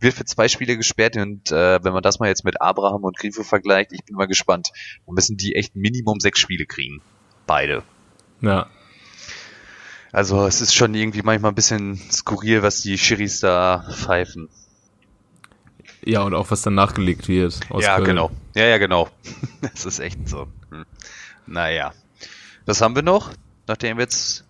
[0.00, 3.16] Wird für zwei Spiele gesperrt und äh, wenn man das mal jetzt mit Abraham und
[3.16, 4.70] Grifo vergleicht, ich bin mal gespannt.
[5.06, 7.00] Dann müssen die echt Minimum sechs Spiele kriegen.
[7.46, 7.82] Beide.
[8.40, 8.68] Ja.
[10.12, 14.48] Also es ist schon irgendwie manchmal ein bisschen skurril, was die Schiris da pfeifen.
[16.04, 17.60] Ja, und auch was dann nachgelegt wird.
[17.70, 18.06] Aus ja, Köln.
[18.06, 18.30] genau.
[18.54, 19.08] Ja, ja, genau.
[19.60, 20.46] Das ist echt so.
[20.70, 20.84] Hm.
[21.46, 21.92] Naja.
[22.66, 23.32] Was haben wir noch?
[23.66, 24.44] Nachdem wir jetzt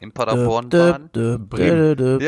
[0.00, 1.08] in Paderborn waren.
[1.48, 2.20] Bremen.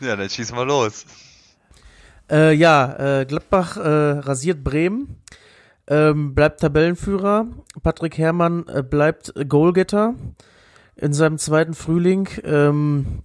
[0.00, 0.16] Ja.
[0.16, 1.06] Dann schießen wir los.
[2.30, 3.80] Äh, ja, äh, Gladbach äh,
[4.18, 5.16] rasiert Bremen,
[5.88, 7.46] ähm, bleibt Tabellenführer.
[7.82, 10.14] Patrick Herrmann äh, bleibt Goalgetter
[10.96, 12.28] in seinem zweiten Frühling.
[12.44, 13.22] Ähm,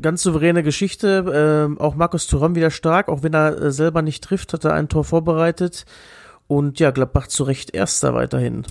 [0.00, 1.66] ganz souveräne Geschichte.
[1.66, 4.74] Ähm, auch Markus Thuram wieder stark, auch wenn er äh, selber nicht trifft, hat er
[4.74, 5.84] ein Tor vorbereitet.
[6.46, 8.64] Und ja, Gladbach zu Recht Erster weiterhin.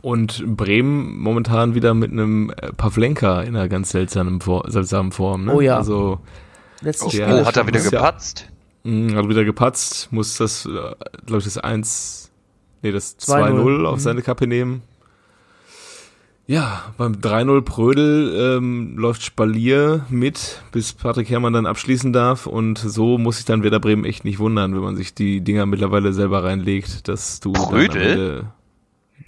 [0.00, 5.44] Und Bremen momentan wieder mit einem äh, Pavlenka in einer ganz seltsamen, For seltsamen Form.
[5.44, 5.54] Ne?
[5.54, 5.76] Oh ja.
[5.76, 6.20] Also
[6.80, 8.51] Letzten Spiel oh, hat er wieder gepatzt?
[8.84, 12.30] Mh, hat wieder gepatzt, muss das, glaube ich, das 1,
[12.82, 13.50] nee, das 2-0.
[13.52, 14.00] 2-0 auf Mhm.
[14.00, 14.82] seine Kappe nehmen.
[16.48, 22.46] Ja, beim 3-0 Prödel ähm, läuft Spalier mit, bis Patrick Herrmann dann abschließen darf.
[22.46, 25.66] Und so muss sich dann Werder Bremen echt nicht wundern, wenn man sich die Dinger
[25.66, 27.52] mittlerweile selber reinlegt, dass du.
[27.52, 28.46] Prödel?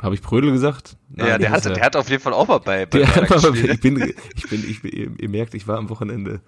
[0.03, 0.97] Habe ich Prödel gesagt?
[1.17, 1.73] ja, Nein, der das hat, ist er.
[1.75, 4.49] der hat auf jeden Fall auch mal bei, bei Der hat mal, ich bin, ich
[4.51, 6.41] bin, ich bin, ihr merkt, ich war am Wochenende.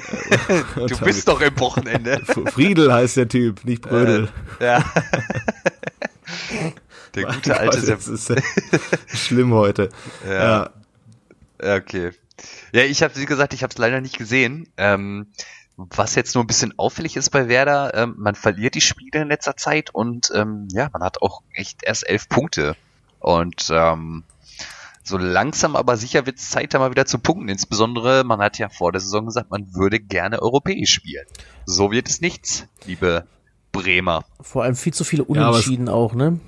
[0.88, 2.20] Du bist doch im Wochenende.
[2.52, 4.28] Friedel heißt der Typ, nicht Brödel.
[4.60, 4.84] Ja.
[7.14, 8.42] Der gute alte Gott, ist äh,
[9.06, 9.88] schlimm heute.
[10.26, 10.70] Ja.
[11.62, 11.76] Ja.
[11.76, 12.10] Okay.
[12.72, 14.66] Ja, ich habe, wie gesagt, ich habe es leider nicht gesehen.
[14.76, 15.28] Ähm,
[15.76, 19.28] was jetzt nur ein bisschen auffällig ist bei Werder, ähm, man verliert die Spiele in
[19.28, 22.76] letzter Zeit und ähm, ja, man hat auch echt erst elf Punkte.
[23.20, 24.24] Und ähm,
[25.04, 27.48] so langsam aber sicher wird es Zeit, da mal wieder zu punkten.
[27.48, 31.26] Insbesondere, man hat ja vor der Saison gesagt, man würde gerne europäisch spielen.
[31.66, 33.26] So wird es nichts, liebe
[33.70, 34.24] Bremer.
[34.40, 36.40] Vor allem viel zu viele Ja, Unentschieden auch, ne?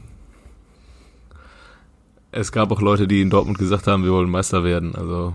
[2.33, 4.95] Es gab auch Leute, die in Dortmund gesagt haben, wir wollen Meister werden.
[4.95, 5.35] Also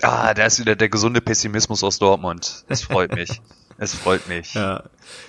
[0.00, 2.64] Ah, da ist wieder der gesunde Pessimismus aus Dortmund.
[2.68, 3.40] Es freut mich.
[3.78, 4.54] es freut mich.
[4.54, 4.82] ja,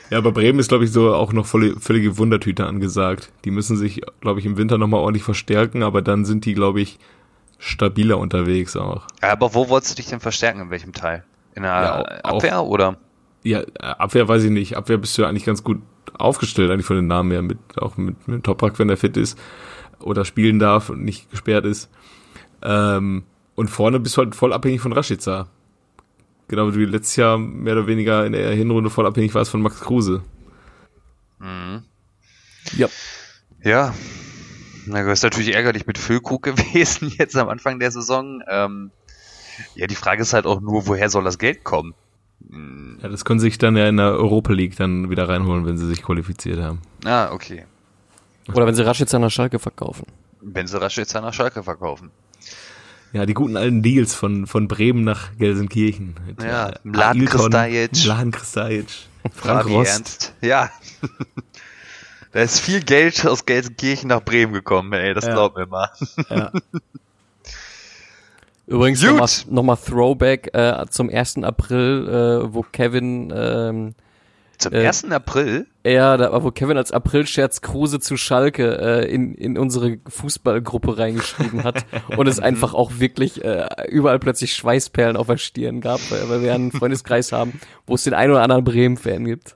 [0.10, 3.32] ja, bei Bremen ist glaube ich so auch noch volle, völlige Wundertüte angesagt.
[3.46, 6.82] Die müssen sich, glaube ich, im Winter nochmal ordentlich verstärken, aber dann sind die, glaube
[6.82, 7.00] ich,
[7.58, 9.06] stabiler unterwegs auch.
[9.22, 10.62] Aber wo wolltest du dich denn verstärken?
[10.62, 11.24] In welchem Teil?
[11.56, 12.98] In der Ja, auch- Abwehr oder?
[13.44, 14.76] Ja, Abwehr weiß ich nicht.
[14.76, 15.82] Abwehr bist du ja eigentlich ganz gut
[16.18, 19.38] aufgestellt, eigentlich von den Namen her, mit, auch mit, mit Toprak, wenn er fit ist
[20.02, 21.90] oder spielen darf und nicht gesperrt ist.
[22.62, 23.24] Ähm,
[23.56, 25.48] und vorne bist du halt voll abhängig von Rashica.
[26.50, 29.62] Genau wie du letztes Jahr mehr oder weniger in der Hinrunde voll abhängig warst von
[29.62, 30.22] Max Kruse.
[31.40, 31.84] Mhm.
[32.76, 32.88] Ja.
[33.64, 33.94] Ja.
[34.86, 38.42] Na, das ist natürlich ärgerlich mit Füllkrug gewesen jetzt am Anfang der Saison.
[38.50, 38.92] Ähm,
[39.76, 41.94] ja, die Frage ist halt auch nur, woher soll das Geld kommen?
[42.50, 45.66] Hm, Ja, das können sie sich dann ja in der Europa League dann wieder reinholen,
[45.66, 46.82] wenn sie sich qualifiziert haben.
[47.06, 47.66] Ah, okay.
[48.52, 50.06] Oder wenn sie Raschitzer nach Schalke verkaufen.
[50.42, 52.10] Wenn sie rasch jetzt nach Schalke verkaufen.
[53.12, 56.16] Ja, die guten alten Deals von, von Bremen nach Gelsenkirchen.
[56.28, 58.06] Mit, Ja, äh, Mladen Kristajic.
[58.06, 58.88] Mladen Kristajic.
[59.34, 59.92] Frank Rost.
[59.92, 60.34] Ernst.
[60.42, 60.70] Ja.
[62.32, 65.34] da ist viel Geld aus Gelsenkirchen nach Bremen gekommen, ey, das Ja.
[65.34, 65.90] glaubt mir mal.
[66.30, 66.52] Ja.
[68.68, 71.38] Übrigens nochmal noch mal Throwback äh, zum 1.
[71.44, 72.08] April,
[72.48, 73.96] äh, wo Kevin ähm,
[74.60, 75.06] Zum Äh, 1.
[75.06, 75.66] April?
[75.86, 80.98] Ja, da war, wo Kevin als Aprilscherz Kruse zu Schalke äh, in, in unsere Fußballgruppe
[80.98, 81.86] reingeschrieben hat
[82.18, 86.54] und es einfach auch wirklich äh, überall plötzlich Schweißperlen auf der Stirn gab, weil, wir
[86.54, 89.56] einen Freundeskreis haben, wo es den einen oder anderen Bremen-Fan gibt.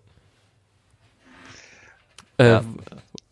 [2.38, 2.64] Äh, Ja.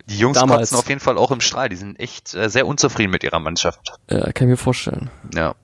[0.07, 0.71] Die Jungs Damals.
[0.71, 1.69] kotzen auf jeden Fall auch im Strahl.
[1.69, 3.93] Die sind echt äh, sehr unzufrieden mit ihrer Mannschaft.
[4.07, 5.09] äh, kann ich mir vorstellen.
[5.33, 5.55] Ja.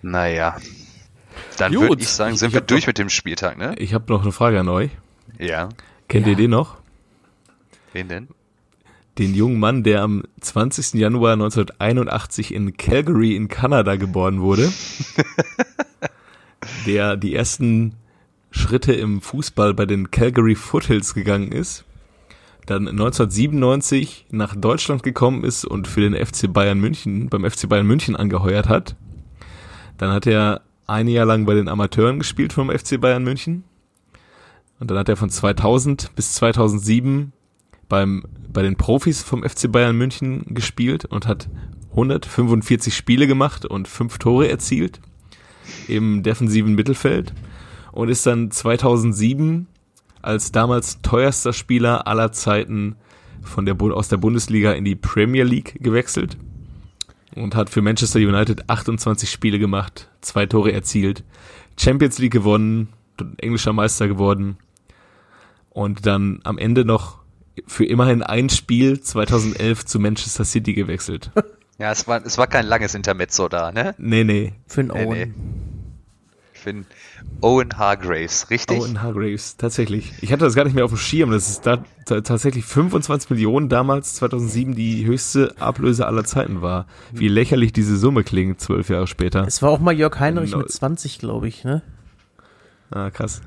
[0.00, 0.56] Naja.
[1.58, 3.74] Dann würde ich sagen, sind Ich wir durch noch- mit dem Spieltag, ne?
[3.78, 4.90] Ich habe noch eine Frage an euch.
[5.38, 5.68] Ja.
[6.08, 6.76] Kennt ihr den noch?
[7.92, 8.28] Wen denn?
[9.18, 10.94] Den jungen Mann, der am 20.
[10.98, 14.72] Januar 1981 in Calgary in Kanada geboren wurde.
[16.86, 17.94] der die ersten
[18.50, 21.84] Schritte im Fußball bei den Calgary Foothills gegangen ist.
[22.66, 27.86] Dann 1997 nach Deutschland gekommen ist und für den FC Bayern München, beim FC Bayern
[27.86, 28.94] München angeheuert hat.
[29.98, 33.64] Dann hat er ein Jahr lang bei den Amateuren gespielt vom FC Bayern München.
[34.80, 37.32] Und dann hat er von 2000 bis 2007
[37.88, 41.48] beim, bei den Profis vom FC Bayern München gespielt und hat
[41.90, 45.00] 145 Spiele gemacht und fünf Tore erzielt
[45.88, 47.32] im defensiven Mittelfeld
[47.92, 49.66] und ist dann 2007
[50.22, 52.96] als damals teuerster Spieler aller Zeiten
[53.42, 56.36] von der, aus der Bundesliga in die Premier League gewechselt
[57.34, 61.24] und hat für Manchester United 28 Spiele gemacht, zwei Tore erzielt,
[61.78, 62.88] Champions League gewonnen,
[63.38, 64.56] englischer Meister geworden
[65.70, 67.18] und dann am Ende noch
[67.66, 71.30] für immerhin ein Spiel 2011 zu Manchester City gewechselt.
[71.78, 73.94] Ja, es war, es war kein langes Intermezzo da, ne?
[73.98, 74.52] Nee, nee.
[74.68, 75.18] Für einen Nee, Owen.
[75.18, 75.32] nee.
[76.62, 76.86] Für einen
[77.40, 78.80] Owen Hargraves, richtig?
[78.80, 80.12] Owen Hargraves, tatsächlich.
[80.20, 81.30] Ich hatte das gar nicht mehr auf dem Schirm.
[81.32, 86.86] Das ist da ta- tatsächlich 25 Millionen damals, 2007, die höchste Ablöse aller Zeiten war.
[87.10, 89.44] Wie lächerlich diese Summe klingt, zwölf Jahre später.
[89.46, 90.62] Es war auch mal Jörg Heinrich Genau.
[90.62, 91.82] mit 20, glaube ich, ne?
[92.90, 93.42] Ah, krass.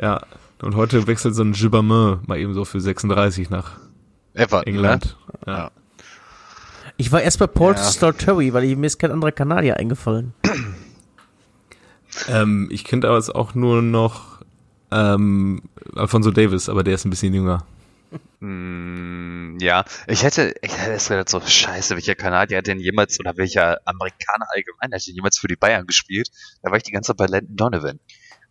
[0.00, 0.22] Ja,
[0.62, 3.72] und heute wechselt so ein Gibbermin mal eben so für 36 nach
[4.34, 5.16] Everton, England.
[5.46, 5.52] Ne?
[5.52, 5.70] Ja.
[6.98, 7.82] Ich war erst bei Paul Ja.
[7.82, 10.34] Stalterry, weil ich, mir ist kein anderer Kanadier eingefallen.
[12.28, 14.40] Ähm, ich kenne aber jetzt auch nur noch
[14.90, 15.62] ähm,
[15.96, 17.64] Alfonso Davis, aber der ist ein bisschen jünger.
[18.40, 23.18] Mm, ja, ich hätte, ich hätte es gedacht, so scheiße, welcher Kanadier hat denn jemals,
[23.20, 26.28] oder welcher Amerikaner allgemein hat denn jemals für die Bayern gespielt?
[26.62, 28.00] Da war ich die ganze Zeit bei Landon Donovan.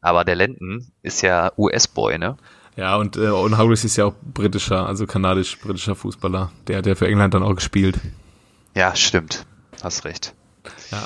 [0.02, 2.38] Aber der Landon ist ja US-Boy, ne?
[2.76, 6.52] Ja, und äh, Owen Hargraves ist ja auch britischer, also kanadisch-britischer Fußballer.
[6.68, 8.00] Der hat ja für England dann auch gespielt.
[8.76, 9.46] Ja, stimmt.
[9.84, 10.34] Hast recht.
[10.90, 11.06] Ja.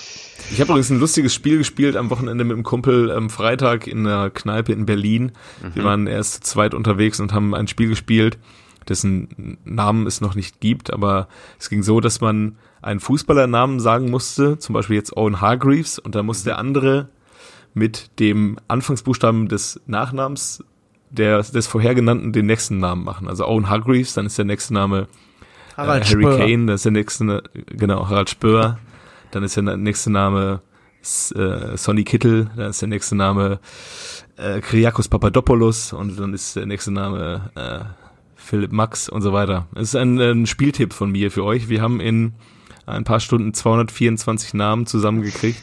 [0.52, 4.06] Ich habe übrigens ein lustiges Spiel gespielt am Wochenende mit einem Kumpel am Freitag in
[4.06, 5.32] einer Kneipe in Berlin.
[5.74, 8.38] Wir waren erst zu zweit unterwegs und haben ein Spiel gespielt,
[8.88, 11.28] dessen Namen es noch nicht gibt, aber
[11.60, 16.16] es ging so, dass man einen Fußballernamen sagen musste, zum Beispiel jetzt Owen Hargreaves, und
[16.16, 17.10] da musste der andere
[17.74, 20.64] mit dem Anfangsbuchstaben des Nachnamens
[21.10, 23.28] der, des vorhergenannten den nächsten Namen machen.
[23.28, 25.08] Also Owen Hargreaves, dann ist der nächste Name
[25.76, 26.38] Harald äh, Harry Spörer.
[26.38, 28.80] Kane, das ist der nächste, genau, Harald Spörer.
[29.36, 30.62] Dann ist der nächste Name
[31.36, 33.60] äh, Sonny Kittel, dann ist der nächste Name
[34.38, 37.80] äh, Kyriakos Papadopoulos und dann ist der nächste Name äh,
[38.38, 39.68] Philipp Max und so weiter.
[39.76, 41.68] Es ist ein, ein Spieltipp von mir für euch.
[41.68, 42.32] Wir haben in
[42.86, 45.60] ein paar Stunden 224 Namen zusammengekriegt.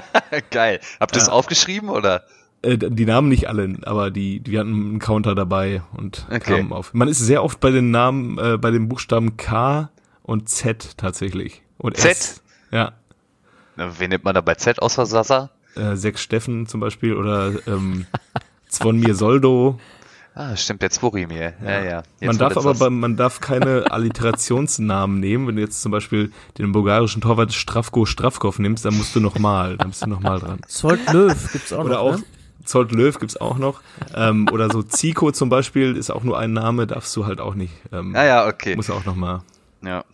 [0.52, 0.78] Geil.
[1.00, 1.32] Habt ihr es Ja.
[1.32, 2.22] aufgeschrieben oder?
[2.62, 6.58] Äh, die Namen nicht alle, aber die, die hatten einen Counter dabei und Okay.
[6.58, 6.94] kamen auf.
[6.94, 9.90] Man ist sehr oft bei den Namen, äh, bei den Buchstaben K
[10.22, 11.62] und Z tatsächlich.
[11.76, 12.12] Und Z?
[12.12, 12.42] S.
[12.70, 12.92] Ja.
[13.76, 15.50] Na, Wen nimmt man da bei Z außer Sasa?
[15.74, 18.06] Äh, Sechs Steffen zum Beispiel oder ähm,
[18.68, 19.78] Zvonmir Soldo.
[20.34, 21.54] Ah, stimmt, der Zworimir.
[21.64, 22.02] Ja, ja.
[22.20, 25.46] Jetzt man darf aber bei, man darf keine Alliterationsnamen nehmen.
[25.46, 29.78] Wenn du jetzt zum Beispiel den bulgarischen Torwart Strafko Strafkov nimmst, dann musst du nochmal,
[29.78, 30.60] dann bist du nochmal dran.
[30.68, 32.24] Zolt Löw gibt's auch Oder noch, auch ne?
[32.66, 33.80] Zolt Löw gibt's auch noch.
[34.14, 37.54] Ähm, oder so Zico zum Beispiel ist auch nur ein Name, darfst du halt auch
[37.54, 37.72] nicht.
[37.90, 38.14] Ähm.
[38.14, 38.76] Ah ja, okay.
[38.76, 39.40] Muss auch nochmal.
[39.82, 40.04] Ja.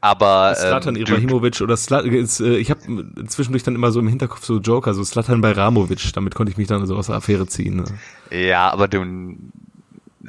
[0.00, 2.80] Aber Slatan ähm, Ibrahimovic oder Slat äh, ich habe
[3.26, 6.68] zwischendurch dann immer so im Hinterkopf so Joker, so Slatan Bajramovic, damit konnte ich mich
[6.68, 7.76] dann so aus der Affäre ziehen.
[7.76, 7.84] Ne?
[8.38, 9.04] ja, aber du,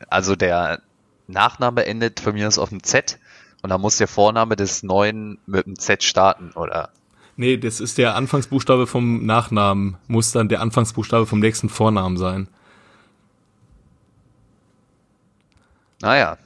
[0.10, 0.82] also der
[1.28, 3.20] Nachname endet von mir aus auf dem Z
[3.62, 6.90] und dann muss der Vorname des neuen mit dem Z starten, oder?
[7.36, 12.48] Nee, das ist der Anfangsbuchstabe vom Nachnamen, muss dann der Anfangsbuchstabe vom nächsten Vornamen sein.
[16.02, 16.38] Naja.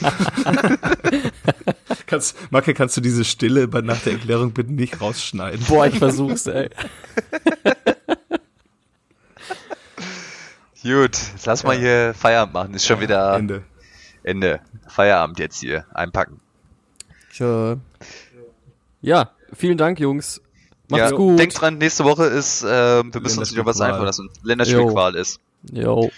[2.06, 5.64] Kannst, Macke, kannst du diese Stille bei, nach der Erklärung bitte nicht rausschneiden?
[5.68, 6.68] Boah, ich versuch's, ey.
[10.82, 12.74] Gut, jetzt lass mal hier Feierabend machen.
[12.74, 13.62] Ist schon wieder Ende.
[14.22, 14.60] Ende.
[14.88, 15.84] Feierabend jetzt hier.
[15.92, 16.40] Einpacken.
[17.30, 17.76] Tschö.
[19.02, 20.40] Ja, vielen Dank, Jungs.
[20.88, 21.38] Macht's ja, gut.
[21.38, 24.30] Denkt dran, nächste Woche ist, äh, wir müssen uns wieder was einfallen lassen.
[24.42, 25.38] Länderspielqual ist.
[25.70, 26.10] Jo.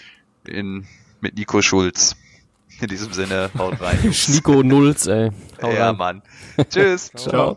[0.47, 0.87] In,
[1.21, 2.15] mit Nico Schulz.
[2.83, 3.97] In diesem Sinne, haut rein.
[4.13, 5.31] Schnico Nulls, ey.
[5.61, 5.97] Hau ja, rein.
[5.97, 6.21] Mann.
[6.69, 7.11] Tschüss.
[7.15, 7.55] Ciao.